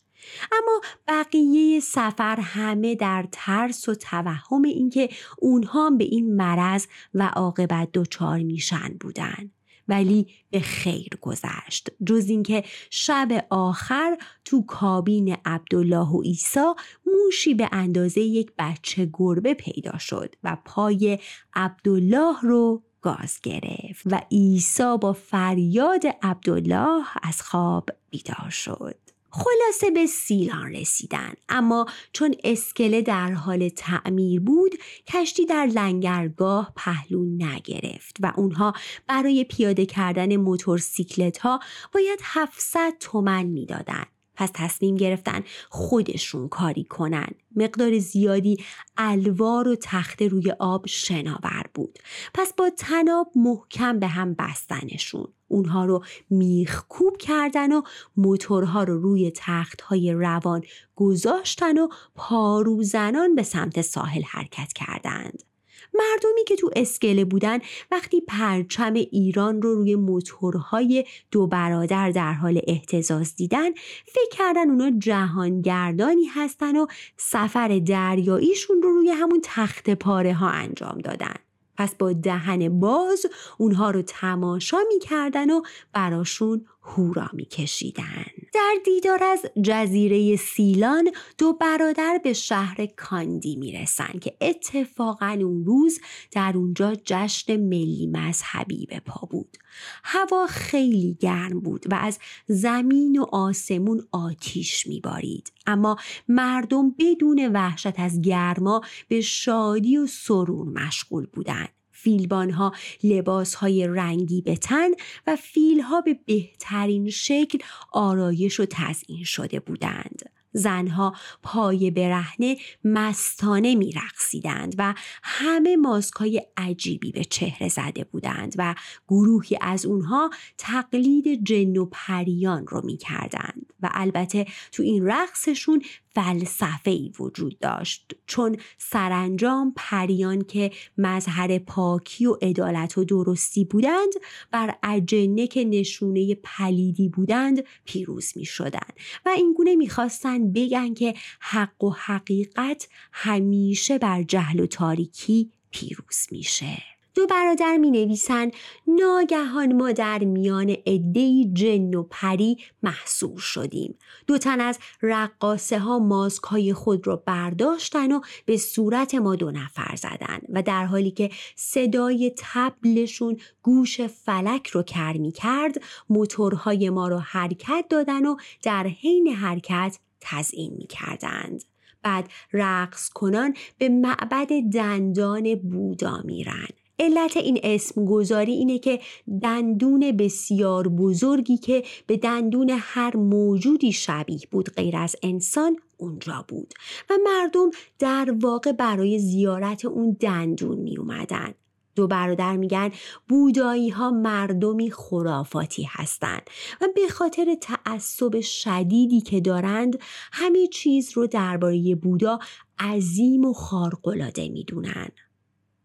[0.53, 5.09] اما بقیه سفر همه در ترس و توهم اینکه
[5.39, 9.51] اونها به این مرض و عاقبت دچار میشن بودن.
[9.91, 11.91] ولی به خیر گذشت.
[12.07, 16.75] جز اینکه شب آخر تو کابین عبدالله و عیسی
[17.07, 21.19] موشی به اندازه یک بچه گربه پیدا شد و پای
[21.55, 29.10] عبدالله رو گاز گرفت و عیسی با فریاد عبدالله از خواب بیدار شد.
[29.31, 31.33] خلاصه به سیلان رسیدن.
[31.49, 34.75] اما چون اسکله در حال تعمیر بود
[35.07, 38.73] کشتی در لنگرگاه پهلو نگرفت و اونها
[39.07, 41.61] برای پیاده کردن موتورسیکلت ها
[41.93, 44.20] باید 700 تومن می‌دادند.
[44.41, 47.29] پس تصمیم گرفتن خودشون کاری کنن.
[47.57, 48.65] مقدار زیادی
[48.97, 51.99] الوار و تخته روی آب شناور بود.
[52.35, 55.29] پس با تناب محکم به هم بستنشون.
[55.49, 57.83] اونها رو میخکوب کردن و
[58.17, 60.63] موتورها رو روی تختهای روان
[60.97, 65.50] گذاشتن و پاروزنان به سمت ساحل حرکت کردند.
[65.95, 67.59] مردمی که تو اسکله بودن
[67.91, 73.71] وقتی پرچم ایران رو روی موتورهای دو برادر در حال احتزاز دیدن
[74.07, 80.99] فکر کردن اونا جهانگردانی هستن و سفر دریاییشون رو روی همون تخت پاره ها انجام
[80.99, 81.35] دادن.
[81.81, 83.27] پس با دهن باز
[83.59, 85.63] اونها رو تماشا می‌کردن و
[85.93, 88.25] براشون هورا میکشیدن.
[88.55, 95.99] در دیدار از جزیره سیلان دو برادر به شهر کاندی می‌رسن که اتفاقا اون روز
[96.33, 99.57] در اونجا جشن ملی مذهبی به پا بود.
[100.05, 105.97] هوا خیلی گرم بود و از زمین و آسمون آتیش میبارید اما
[106.29, 111.69] مردم بدون وحشت از گرما به شادی و سرور مشغول بودند
[112.01, 112.73] فیلبانها
[113.05, 114.91] لباس های رنگی به تن
[115.27, 117.59] و فیلها به بهترین شکل
[117.93, 120.40] آرایش و تزئین شده بودند.
[120.53, 128.75] زنها پای برهنه مستانه می رقصیدند و همه ماسکای عجیبی به چهره زده بودند و
[129.09, 135.83] گروهی از اونها تقلید جن و پریان رو می کردند و البته تو این رقصشون
[136.15, 144.13] فلسفه ای وجود داشت چون سرانجام پریان که مظهر پاکی و عدالت و درستی بودند
[144.51, 148.93] بر اجنه که نشونه پلیدی بودند پیروز می شدند
[149.27, 157.00] و اینگونه می‌خواستند بگن که حق و حقیقت همیشه بر جهل و تاریکی پیروز میشه.
[157.15, 158.51] دو برادر می نویسن
[158.87, 165.99] ناگهان ما در میان عدهای جن و پری محصور شدیم دو تن از رقاسه ها
[165.99, 171.11] ماسک های خود را برداشتن و به صورت ما دو نفر زدن و در حالی
[171.11, 178.37] که صدای تبلشون گوش فلک رو کر می کرد موتورهای ما را حرکت دادن و
[178.63, 181.65] در حین حرکت تزئین می کردند.
[182.03, 186.69] بعد رقص کنان به معبد دندان بودا میرن
[187.01, 189.01] علت این اسم گذاری اینه که
[189.43, 196.75] دندون بسیار بزرگی که به دندون هر موجودی شبیه بود غیر از انسان اونجا بود
[197.11, 201.55] و مردم در واقع برای زیارت اون دندون می اومدن.
[201.95, 202.91] دو برادر میگن
[203.29, 206.43] بودایی ها مردمی خرافاتی هستند
[206.81, 209.99] و به خاطر تعصب شدیدی که دارند
[210.33, 212.39] همه چیز رو درباره بودا
[212.79, 215.09] عظیم و خارق‌العاده می‌دونن.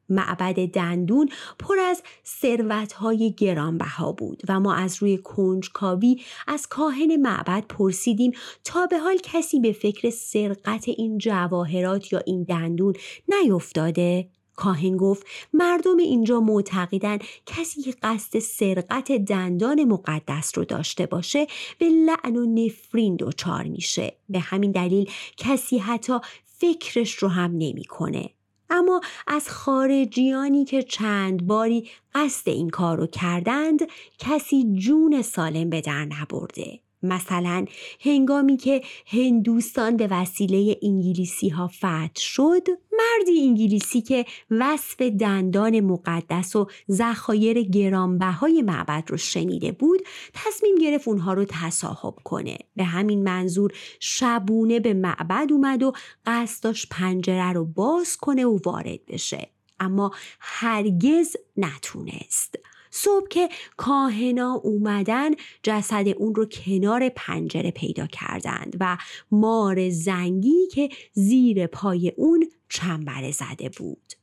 [0.09, 7.63] معبد دندون پر از ثروتهای گرانبها بود و ما از روی کنجکاوی از کاهن معبد
[7.69, 8.31] پرسیدیم
[8.63, 12.93] تا به حال کسی به فکر سرقت این جواهرات یا این دندون
[13.27, 14.29] نیفتاده.
[14.55, 21.47] کاهن گفت مردم اینجا معتقدن کسی که قصد سرقت دندان مقدس رو داشته باشه
[21.79, 24.13] به لعن و نفرین دچار میشه.
[24.29, 26.13] به همین دلیل کسی حتی
[26.45, 28.29] فکرش رو هم نمی‌کنه.
[28.69, 33.79] اما از خارجیانی که چند باری قصد این کار رو کردند
[34.19, 36.84] کسی جون سالم به در نبرده.
[37.05, 37.65] مثلا
[38.01, 46.55] هنگامی که هندوستان به وسیله انگلیسی ها فتح شد مردی انگلیسی که وصف دندان مقدس
[46.55, 49.99] و ذخایر گرانبهای معبد رو شنیده بود
[50.33, 52.57] تصمیم گرفت اونها رو تصاحب کنه.
[52.75, 55.93] به همین منظور شبونه به معبد اومد و
[56.25, 59.49] قصد داشت پنجره رو باز کنه و وارد بشه.
[59.79, 62.55] اما هرگز نتونست.
[62.97, 65.31] صبح که کاهنا اومدن
[65.63, 68.97] جسد اون رو کنار پنجره پیدا کردند و
[69.31, 74.13] مار زنگی که زیر پای اون چنبره زده بود.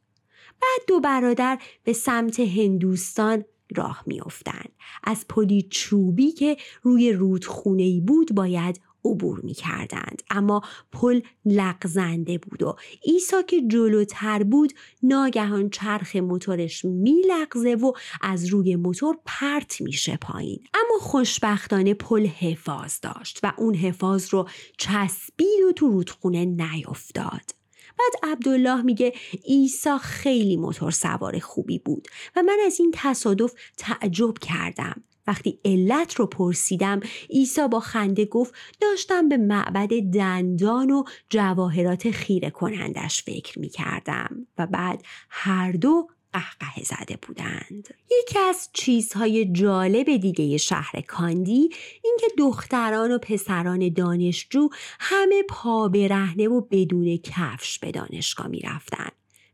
[0.63, 3.45] بعد دو برادر به سمت هندوستان
[3.77, 4.73] راه میافتند
[5.05, 10.23] از پلی چوبی که روی رودخونه بود باید عبور می کردند.
[10.31, 10.63] اما
[10.93, 18.47] پل لغزنده بود و ایسا که جلوتر بود ناگهان چرخ موتورش می لغزه و از
[18.47, 20.61] روی موتور پرت میشه پایین.
[20.75, 27.63] اما خوشبختانه پل حفاظ داشت و اون حفاظ رو چسبید و تو رودخونه نیفتاد.
[27.99, 29.13] بعد عبدالله میگه
[29.45, 35.03] ایسا خیلی موتور سوار خوبی بود و من از این تصادف تعجب کردم.
[35.27, 42.51] وقتی علت رو پرسیدم عیسی با خنده گفت داشتم به معبد دندان و جواهرات خیره
[42.51, 50.17] کنندش فکر می کردم و بعد هر دو قهقه زده بودند یکی از چیزهای جالب
[50.17, 51.71] دیگه شهر کاندی
[52.05, 54.69] اینکه دختران و پسران دانشجو
[55.01, 59.09] همه پا برهنه و بدون کفش به دانشگاه می رفتن.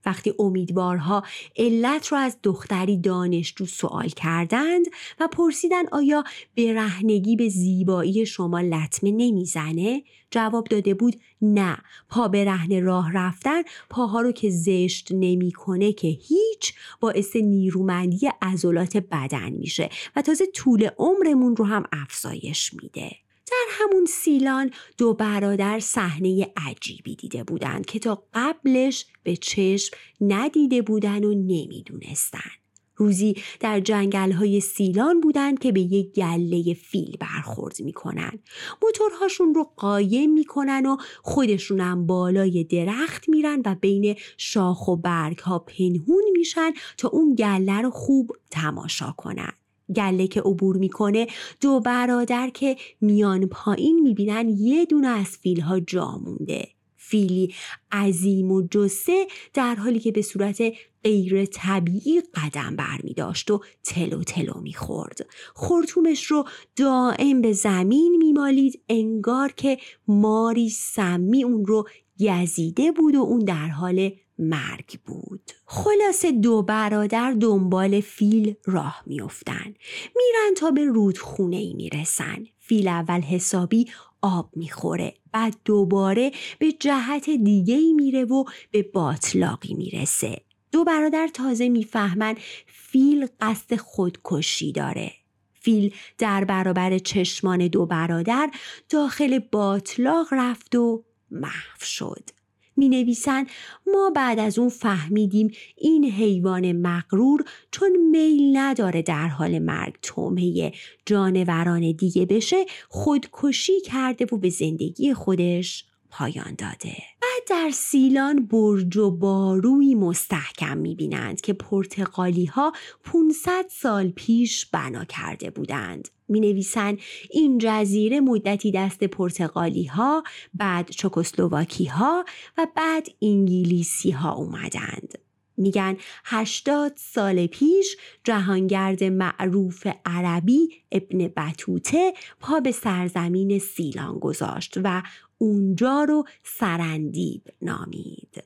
[0.07, 1.23] وقتی امیدوارها
[1.57, 4.87] علت را از دختری دانشجو سوال کردند
[5.21, 6.25] و پرسیدن آیا
[6.57, 11.79] برهنگی به زیبایی شما لطمه نمی‌زنه جواب داده بود نه.
[12.09, 19.51] پا برهنه راه رفتن پاها رو که زشت نمی‌کنه که هیچ باعث نیرومندی عضلات بدن
[19.51, 23.28] میشه و تازه طول عمرمون رو هم افزایش میده.
[23.69, 31.25] همون سیلان دو برادر صحنه عجیبی دیده بودند که تا قبلش به چشم ندیده بودن
[31.25, 32.51] و نمی‌دونستن.
[32.97, 38.39] روزی در جنگل های سیلان بودند که به یک گله فیل برخورد می‌کنن.
[38.83, 45.59] موتورهاشون رو قایم می‌کنن و خودشونم بالای درخت میرن و بین شاخ و برگ ها
[45.59, 49.53] پنهون میشن تا اون گله رو خوب تماشا کنن.
[49.97, 51.27] گله که عبور می‌کنه
[51.61, 57.55] دو برادر که میان پایین می‌بینن یه دونه از فیلها جا مونده فیلی
[57.93, 60.63] عظیم و جسه در حالی که به صورت
[61.05, 65.27] غیر طبیعی قدم بر می داشت و تلو تلو می خورد.
[65.55, 66.45] خورتومش رو
[66.77, 69.79] دائم به زمین می مالید انگار که
[70.09, 71.89] ماری سمی اون رو
[72.21, 75.51] گزیده بود و اون در حال مرگ بود.
[75.67, 79.75] خلاصه دو برادر دنبال فیل راه میافتن.
[80.17, 82.45] میرن تا به رودخونه ای می‌رسن.
[82.59, 83.87] فیل اول حسابی
[84.23, 85.15] آب می‌خوره.
[85.33, 90.43] بعد دوباره به جهت دیگه ای میره و به باطلاقی می‌رسه.
[90.73, 92.35] دو برادر تازه می‌فهمن
[92.67, 95.13] فیل قصد خودکشی داره.
[95.61, 98.51] فیل در برابر چشمان دو برادر
[98.89, 102.38] داخل باطلاق رفت و محو شد.
[102.79, 103.47] می نویسن
[103.87, 110.73] ما بعد از اون فهمیدیم این حیوان مغرور چون میل نداره در حال مرگ تومه
[111.07, 115.88] جانوران دیگه بشه خودکشی کرده و به زندگی خودش.
[116.11, 116.97] پایان داده.
[117.23, 122.73] بعد در سیلان برج و باروی مستحکم می‌بینند که پرتغالی ها
[123.05, 126.09] 500 سال پیش بنا کرده بودند.
[126.29, 126.99] می نویسند
[127.31, 130.23] این جزیره مدتی دست پرتغالی ها
[130.55, 132.25] بعد چکسلواکی ها
[132.59, 135.19] و بعد انگلیسی ها اومدند.
[135.59, 145.03] میگن هشتاد سال پیش جهانگرد معروف عربی ابن بطوته پا به سرزمین سیلان گذاشت و
[145.39, 148.45] اونجا رو سرندیب نامید.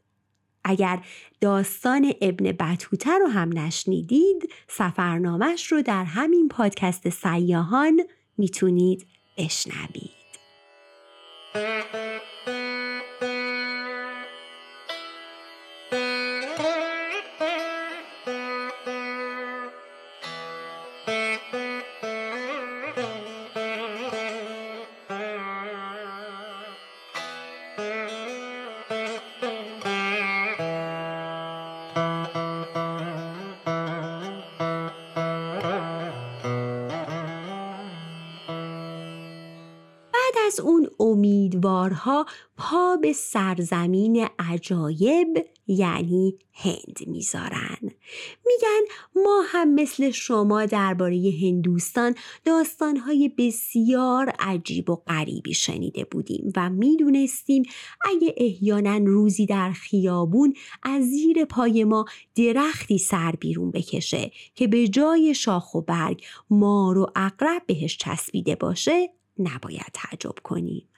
[0.64, 1.04] اگر
[1.40, 8.00] داستان ابن بطوته رو هم نشنیدید سفرنامش رو در همین پادکست سیاهان
[8.38, 9.06] می‌تونید
[9.38, 10.22] بشنوید.
[40.46, 42.26] از اون امیدوارها
[42.56, 47.78] پا به سرزمین عجایب یعنی هند می‌ذارن.
[48.46, 48.80] میگن
[49.16, 52.14] ما هم مثل شما درباره هندوستان
[52.44, 57.62] داستانهای بسیار عجیب و غریبی شنیده بودیم و می‌دونستیم
[58.04, 64.88] اگه احیانا روزی در خیابون از زیر پای ما درختی سر بیرون بکشه که به
[64.88, 70.88] جای شاخ و برگ مار و اقرب بهش چسبیده باشه نباید تعجب کنیم.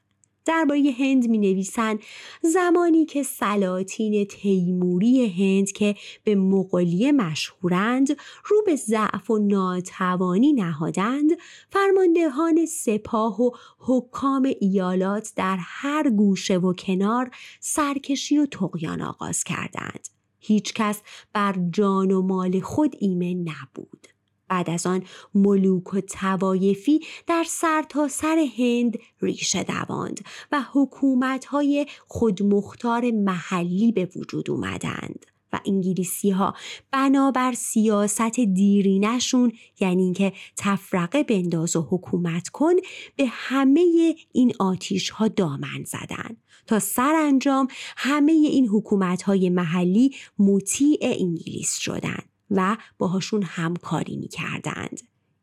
[0.44, 1.98] درباره هند می نویسن
[2.42, 8.08] زمانی که سلاطین تیموری هند که به مغولیه مشهورند
[8.44, 11.30] رو به ضعف و ناتوانی نهادند
[11.70, 17.30] فرماندهان سپاه و حکام ایالات در هر گوشه و کنار
[17.60, 20.08] سرکشی و تقیان آغاز کردند
[20.38, 24.13] هیچ کس بر جان و مال خود ایمن نبود
[24.54, 25.02] بعد از آن
[25.34, 30.20] ملوک و توایفی در سرتاسر سر هند ریشه دواند
[30.52, 36.54] و حکومتهای خودمختار محلی به وجود اومدند و انگلیسی ها
[36.90, 42.74] بنابر سیاست دیرینشون یعنی اینکه تفرقه بنداز و حکومت کن
[43.16, 46.36] به همه این آتیش ها دامن زدن.
[46.66, 55.00] تا سرانجام همه این حکومت های محلی مطیع انگلیس شدند و باهاشون همکاری می کردند.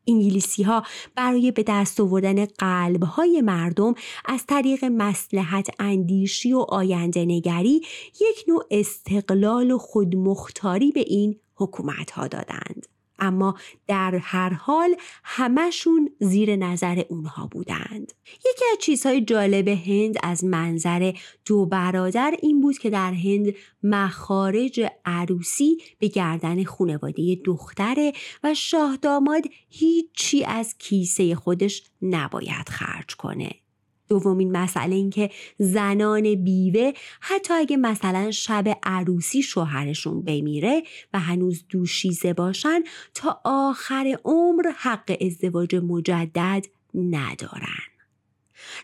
[0.08, 0.84] انگلیسی ها
[1.16, 3.94] برای به دست آوردن قلب های مردم
[4.26, 7.82] از طریق مسلحت اندیشی و آینده نگری
[8.22, 12.88] یک نوع استقلال و خودمختاری به این حکومت ها دادند.
[13.22, 13.56] اما
[13.88, 18.14] در هر حال همشون زیر نظر اونها بودند.
[18.40, 21.14] یکی از چیزهای جالب هند از منظر
[21.46, 23.54] دو برادر این بود که در هند
[23.84, 28.14] مخارج عروسی به گردن خانواده دختره
[28.44, 33.52] و شاه داماد هیچی از کیسه خودش نباید خرج کنه.
[34.12, 36.92] دومین مسئله این که زنان بیوه
[37.22, 40.84] حتی اگه مثلا شب عروسی شوهرشون بمیره
[41.14, 42.84] و هنوز دوشیزه باشن
[43.14, 47.91] تا آخر عمر حق ازدواج مجدد ندارن.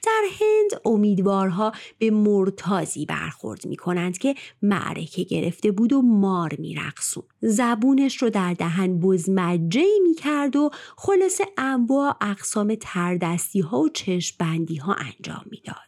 [0.03, 6.75] در هند امیدوارها به مرتازی برخورد می کنند که معرکه گرفته بود و مار می
[6.75, 7.23] رقصون.
[7.41, 14.75] زبونش رو در دهن بزمجه می کرد و خلاص انواع اقسام تردستی ها و چشمبندی
[14.75, 15.86] ها انجام می‌داد.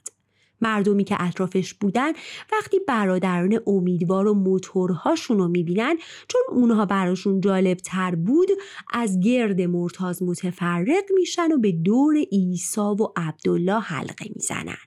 [0.62, 2.12] مردمی که اطرافش بودن
[2.51, 5.97] وقتی برادران امیدوار و موتورهاشون رو می‌بینن
[6.28, 8.49] چون اونها براشون جالب تر بود
[8.93, 14.78] از گرد مرتاز متفرق میشن و به دور عیسی و عبدالله حلقه می‌زنن.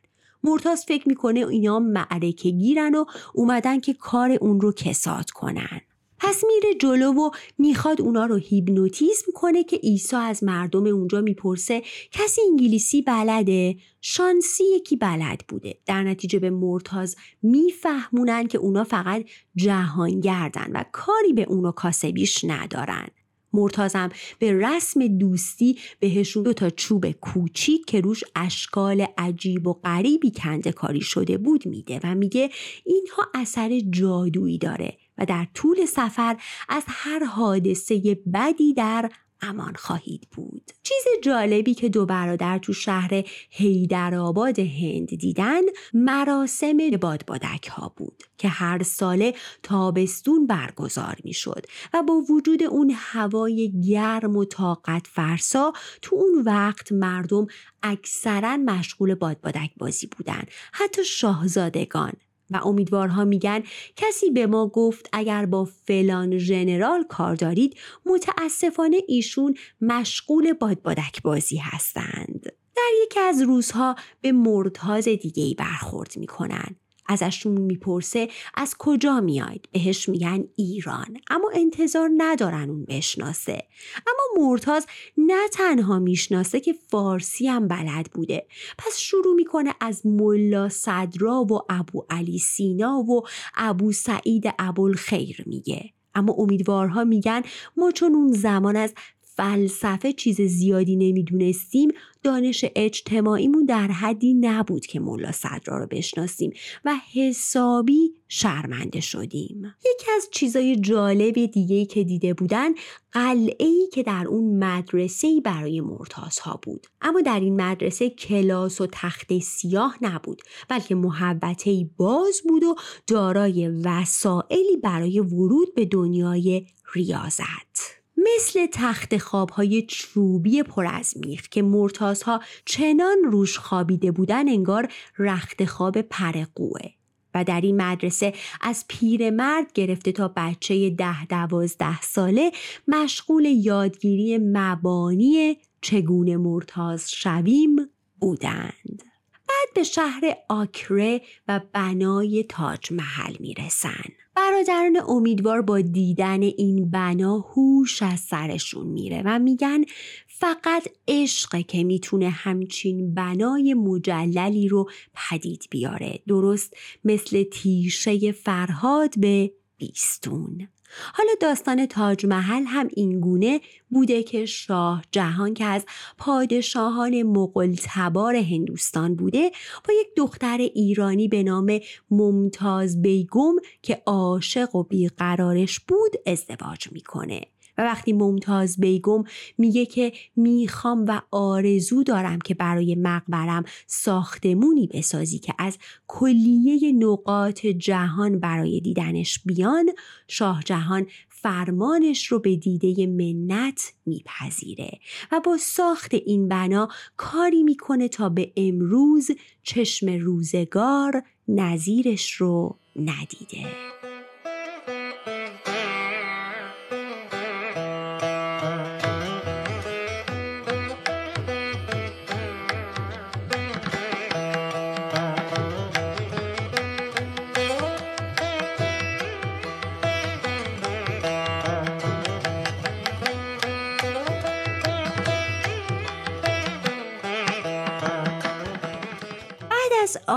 [0.44, 3.04] مرتاز فکر می‌کنه اینا معرکه گیرن و
[3.34, 5.80] اومدن که کار اون رو کساد کنن.
[6.24, 11.82] پس میره جلو و می‌خواد اونا رو هیپنوتیزم کنه که عیسی از مردم اونجا می‌پرسه
[12.10, 15.78] کسی انگلیسی بلده؟ شانسی یکی بلد بوده.
[15.86, 19.24] در نتیجه به مرتاز میفهمونن که اونا فقط
[19.56, 23.06] جهانگردن و کاری به اونا کاسبیش ندارن.
[23.52, 24.08] مرتازم
[24.38, 30.72] به رسم دوستی بهشون دو تا چوب کوچیک که روش اشکال عجیب و غریبی کنده
[30.72, 32.50] کاری شده بود میده و میگه
[32.84, 34.96] اینها اثر جادویی داره.
[35.24, 36.36] در طول سفر
[36.68, 39.10] از هر حادثه بدی در
[39.42, 40.70] امان خواهید بود.
[40.82, 45.60] چیز جالبی که دو برادر تو شهر هیدرآباد هند دیدن
[45.94, 52.92] مراسم بادبادک ها بود که هر ساله تابستون برگزار می شد و با وجود اون
[52.96, 57.46] هوای گرم و طاقت فرسا تو اون وقت مردم
[57.82, 60.42] اکثرا مشغول بادبادک بازی بودن.
[60.72, 62.12] حتی شاهزادگان
[62.52, 63.62] و امیدوارها میگن
[63.96, 67.76] کسی به ما گفت اگر با فلان ژنرال کار دارید
[68.06, 72.52] متاسفانه ایشون مشغول بادبادک بازی هستند.
[72.76, 76.76] در یکی از روزها به مردهاز دیگه ای برخورد می‌کنن
[77.06, 81.16] ازشون می‌پرسه از کجا میاید؟ بهش میگن ایران.
[81.30, 83.68] اما انتظار ندارن اون بشناسه.
[83.96, 84.86] اما مرتاز
[85.16, 88.46] نه تنها می‌شناسه که فارسی هم بلد بوده.
[88.78, 93.22] پس شروع می‌کنه از ملا صدرا و ابو علی سینا و
[93.56, 95.92] ابو سعید ابوالخیر میگه.
[96.14, 97.42] اما امیدوارها میگن
[97.76, 98.94] ما چون اون زمان از
[99.36, 101.90] فلسفه چیز زیادی نمی‌دونستیم
[102.22, 106.52] دانش اجتماعیمون در حدی نبود که ملا صدرا رو بشناسیم
[106.84, 109.74] و حسابی شرمنده شدیم.
[109.80, 112.70] یکی از چیزای جالب دیگه که دیده بودن
[113.12, 116.86] قلعه ای که در اون مدرسه برای مرتاز ها بود.
[117.00, 122.74] اما در این مدرسه کلاس و تخت سیاه نبود بلکه محبته باز بود و
[123.06, 127.91] دارای وسائلی برای ورود به دنیای ریاضت.
[128.24, 135.64] مثل تخت خوابهای چوبی پر از میخ که مرتازها چنان روش خوابیده بودن انگار رخت
[135.64, 136.90] خواب پرقوه
[137.34, 142.52] و در این مدرسه از پیرمرد گرفته تا بچه ده دوازده ساله
[142.88, 147.76] مشغول یادگیری مبانی چگونه مرتاز شویم
[148.20, 149.11] بودند.
[149.52, 154.04] بعد به شهر آکره و بنای تاج محل می‌رسن.
[154.34, 159.84] برادران امیدوار با دیدن این بنا هوش از سرشون میره و میگن
[160.26, 169.52] فقط عشقه که می‌تونه همچین بنای مجللی رو پدید بیاره درست مثل تیشه فرهاد به
[169.76, 170.68] بیستون
[171.14, 175.86] حالا داستان تاج محل هم اینگونه بوده که شاه جهان که از
[176.18, 179.50] پادشاهان مغل تبار هندوستان بوده
[179.88, 181.80] با یک دختر ایرانی به نام
[182.10, 187.51] ممتاز بیگم که عاشق و بیقرارش بود ازدواج می‌کنه.
[187.78, 189.24] و وقتی ممتاز بیگم
[189.58, 197.66] میگه که می‌خوام و آرزو دارم که برای مقبرم ساختمونی بسازی که از کلیه نقاط
[197.66, 199.90] جهان برای دیدنش بیان
[200.28, 204.98] شاه جهان فرمانش رو به دیده منت میپذیره
[205.32, 209.30] و با ساخت این بنا کاری می‌کنه تا به امروز
[209.62, 213.66] چشم روزگار نظیرش رو ندیده.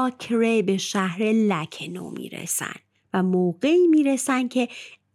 [0.06, 2.76] آکره به شهر لکنو می‌رسن
[3.14, 4.68] و موقعی می‌رسن که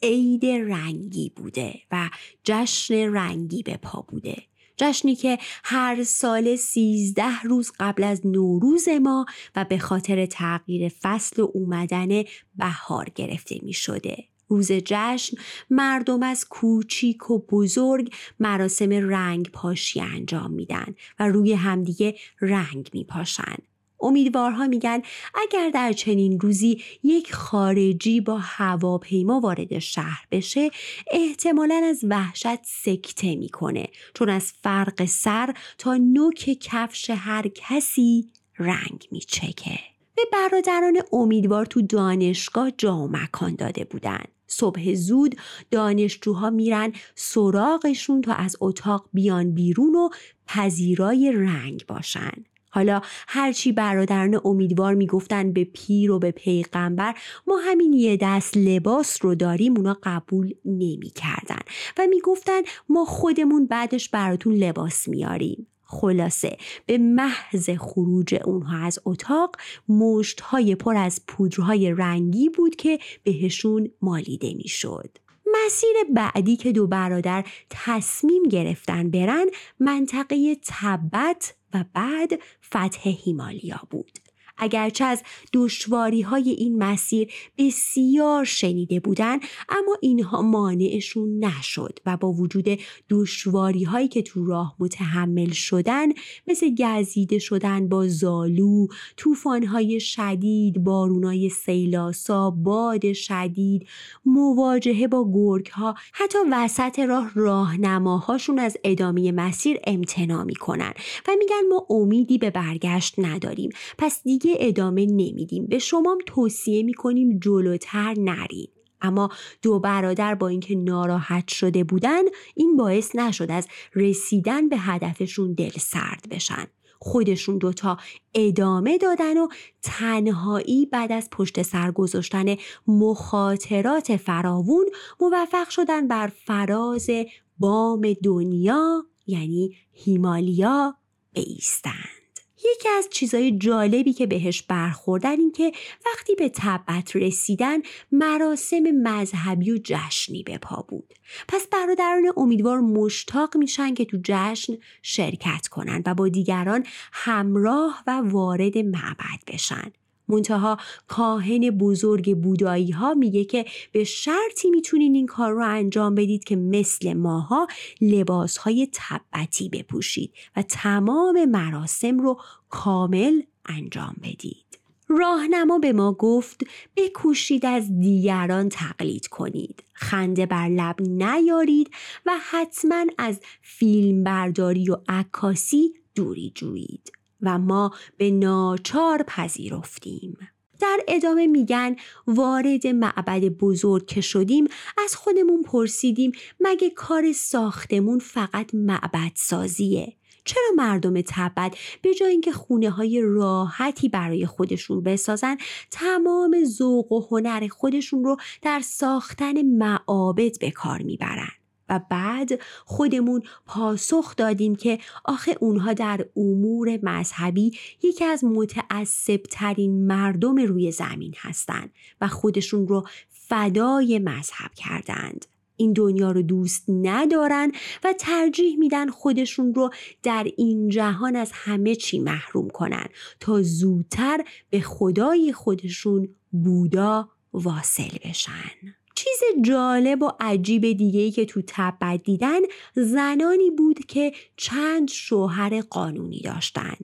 [0.03, 2.11] عید رنگی بوده و
[2.45, 4.37] جشن رنگی به پا بوده
[4.77, 9.27] جشنی که هر سال سیزده روز قبل از نوروز ما
[9.57, 12.23] و به خاطر تغییر فصل و اومدن
[12.57, 14.25] بهار گرفته می شده.
[14.49, 15.37] روز جشن
[15.71, 23.05] مردم از کوچیک و بزرگ مراسم رنگ پاشی انجام میدن و روی همدیگه رنگ می
[23.05, 23.57] پاشن.
[24.03, 25.03] امیدوارها میگن
[25.35, 30.71] اگر در چنین روزی یک خارجی با هواپیما وارد شهر بشه
[31.11, 38.29] احتمالا از وحشت سکته می‌کنه چون از فرق سر تا نوک کفش هر کسی
[38.59, 39.79] رنگ میچکه.
[40.17, 44.25] به برادران امیدوار تو دانشگاه جا و مکان داده بودن.
[44.47, 45.37] صبح زود
[45.71, 50.09] دانشجوها میرن سراغشون تا از اتاق بیان بیرون و
[50.47, 52.45] پذیرای رنگ باشن.
[52.71, 57.15] حالا هرچی برادران امیدوار می‌گفتن به پیر و به پیغمبر
[57.47, 61.61] ما همین یه دست لباس رو داریم اونا قبول نمی‌کردن
[61.99, 66.57] و می‌گفتن ما خودمون بعدش براتون لباس میاریم خلاصه
[66.87, 69.57] به محض خروج اونها از اتاق
[69.89, 75.19] مشت های پر از پودرهای رنگی بود که بهشون مالیده می‌شد.
[75.67, 79.47] مسیر بعدی که دو برادر تصمیم گرفتن برن
[79.81, 82.31] منطقه تبت و بعد
[82.65, 84.19] فتح هیمالیا بود.
[84.61, 89.39] اگرچه از دشواری های این مسیر بسیار شنیده بودن
[89.69, 92.79] اما اینها مانعشون نشد و با وجود
[93.11, 96.09] دشواری هایی که تو راه متحمل شدن
[96.47, 98.87] مثل گزیده شدن با زالو،
[99.17, 103.87] طوفان های شدید، بارون های سیلاسا، باد شدید،
[104.25, 110.93] مواجهه با گرگ ها حتی وسط راه راهنماهاشون از ادامه مسیر امتنا می‌کنن
[111.29, 113.71] و میگن ما امیدی به برگشت نداریم.
[113.99, 115.67] پس دیگه ادامه نمیدیم.
[115.67, 118.69] به شما توصیه می‌کنیم جلوتر نرین.
[119.03, 119.31] اما
[119.63, 122.23] دو برادر با اینکه ناراحت شده بودن
[122.55, 126.67] این باعث نشد از رسیدن به هدفشون دل سرد بشن.
[127.03, 127.97] خودشون دوتا
[128.35, 129.49] ادامه دادن و
[129.83, 134.87] تنهایی بعد از پشت سر گذاشتن مخاطرات فراوون
[135.21, 137.11] موفق شدن بر فراز
[137.59, 140.95] بام دنیا یعنی هیمالیا
[141.33, 142.20] بیستن.
[142.65, 145.73] یکی از چیزای جالبی که بهش برخوردن این که
[146.07, 147.79] وقتی به تبت رسیدن
[148.13, 151.15] مراسم مذهبی و جشنی به پا بود.
[151.49, 158.21] پس برادران امیدوار مشتاق میشن که تو جشن شرکت کنن و با دیگران همراه و
[158.25, 159.93] وارد معبد بشن.
[160.31, 160.79] منتها
[161.09, 166.57] کاهن بزرگ بودایی ها میگه که به شرطی می‌تونین این کار رو انجام بدید که
[166.57, 167.67] مثل ماها
[168.01, 174.71] لباس های تبتی بپوشید و تمام مراسم رو کامل انجام بدید.
[175.09, 176.61] راهنما به ما گفت
[176.97, 181.91] بکوشید از دیگران تقلید کنید خنده بر لب نیارید
[182.27, 187.13] و حتما از فیلم برداری و عکاسی دوری جویید
[187.43, 190.37] و ما به ناچار پذیرفتیم.
[190.81, 194.67] در ادامه میگن وارد معبد بزرگ که شدیم
[195.05, 202.53] از خودمون پرسیدیم مگه کار ساختمون فقط معبد سازیه چرا مردم تبت به جای اینکه
[202.53, 205.57] خونه های راحتی برای خودشون بسازن
[205.91, 211.60] تمام ذوق و هنر خودشون رو در ساختن معابد به کار می‌برن
[211.91, 217.73] و بعد خودمون پاسخ دادیم که آخه اونها در امور مذهبی
[218.03, 225.47] یکی از متعصب ترین مردم روی زمین هستند و خودشون رو فدای مذهب کردند.
[225.77, 227.73] این دنیا رو دوست ندارن
[228.05, 229.91] و ترجیح میدن خودشون رو
[230.23, 233.07] در این جهان از همه چی محروم کنن
[233.41, 239.00] تا زودتر به خدای خودشون بودا واصل بشن.
[239.21, 242.61] چیز جالب و عجیب دیگه که تو تبت دیدن
[242.95, 246.97] زنانی بود که چند شوهر قانونی داشتن.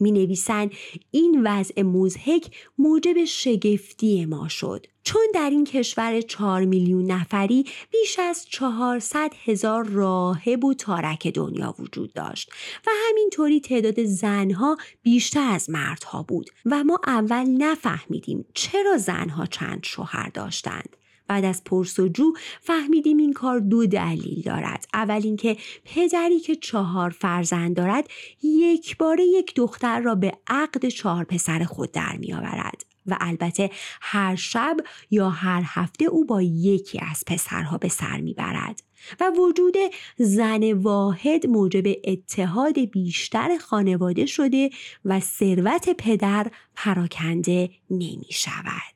[0.00, 0.70] می نویسن
[1.10, 4.86] این وضع مزهک موجب شگفتی ما شد.
[5.02, 11.74] چون در این کشور چهار میلیون نفری بیش از چهارصد هزار راهب و تارک دنیا
[11.78, 12.50] وجود داشت
[12.86, 19.80] و همینطوری تعداد زنها بیشتر از مردها بود و ما اول نفهمیدیم چرا زنها چند
[19.84, 20.96] شوهر داشتند.
[21.26, 27.76] بعد از پرسجو فهمیدیم این کار دو دلیل دارد اول اینکه پدری که چهار فرزند
[27.76, 28.08] دارد
[28.42, 33.70] یک باره یک دختر را به عقد چهار پسر خود در می آورد و البته
[34.00, 34.76] هر شب
[35.10, 38.82] یا هر هفته او با یکی از پسرها به سر می‌برد
[39.20, 39.76] و وجود
[40.18, 44.70] زن واحد موجب اتحاد بیشتر خانواده شده
[45.04, 48.93] و ثروت پدر پراکنده نمی شود.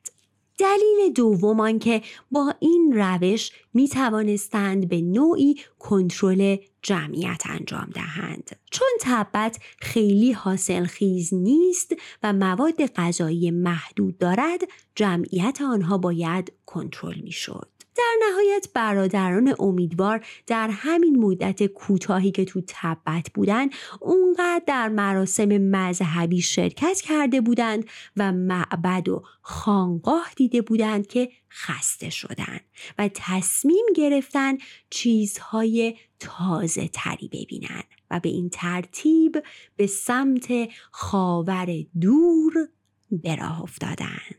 [0.59, 2.01] دلیل دوم که
[2.31, 10.85] با این روش می توانستند به نوعی کنترل جمعیت انجام دهند چون تبت خیلی حاصل
[10.85, 14.61] خیز نیست و مواد غذایی محدود دارد
[14.95, 17.78] جمعیت آنها باید کنترل می شد.
[17.95, 25.57] در نهایت برادران امیدوار در همین مدت کوتاهی که تو تبت بودند اونقدر در مراسم
[25.57, 27.85] مذهبی شرکت کرده بودند
[28.17, 32.61] و معبد و خانقاه دیده بودند که خسته شدند
[32.97, 34.57] و تصمیم گرفتن
[34.89, 39.43] چیزهای تازه تری ببینن و به این ترتیب
[39.75, 40.47] به سمت
[40.91, 42.53] خاور دور
[43.11, 44.35] به راه افتادند.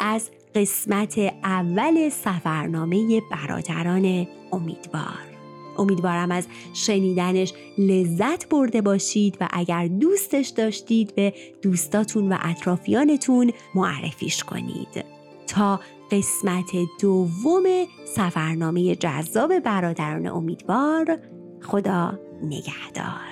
[0.00, 5.30] از قسمت اول سفرنامه برادران امیدوار.
[5.78, 14.44] امیدوارم از شنیدنش لذت برده باشید و اگر دوستش داشتید به دوستاتون و اطرافیانتون معرفیش
[14.44, 15.04] کنید.
[15.46, 15.80] تا
[16.10, 16.70] قسمت
[17.00, 17.64] دوم
[18.16, 21.18] سفرنامه جذاب برادران امیدوار
[21.62, 23.30] خدا نگهدار.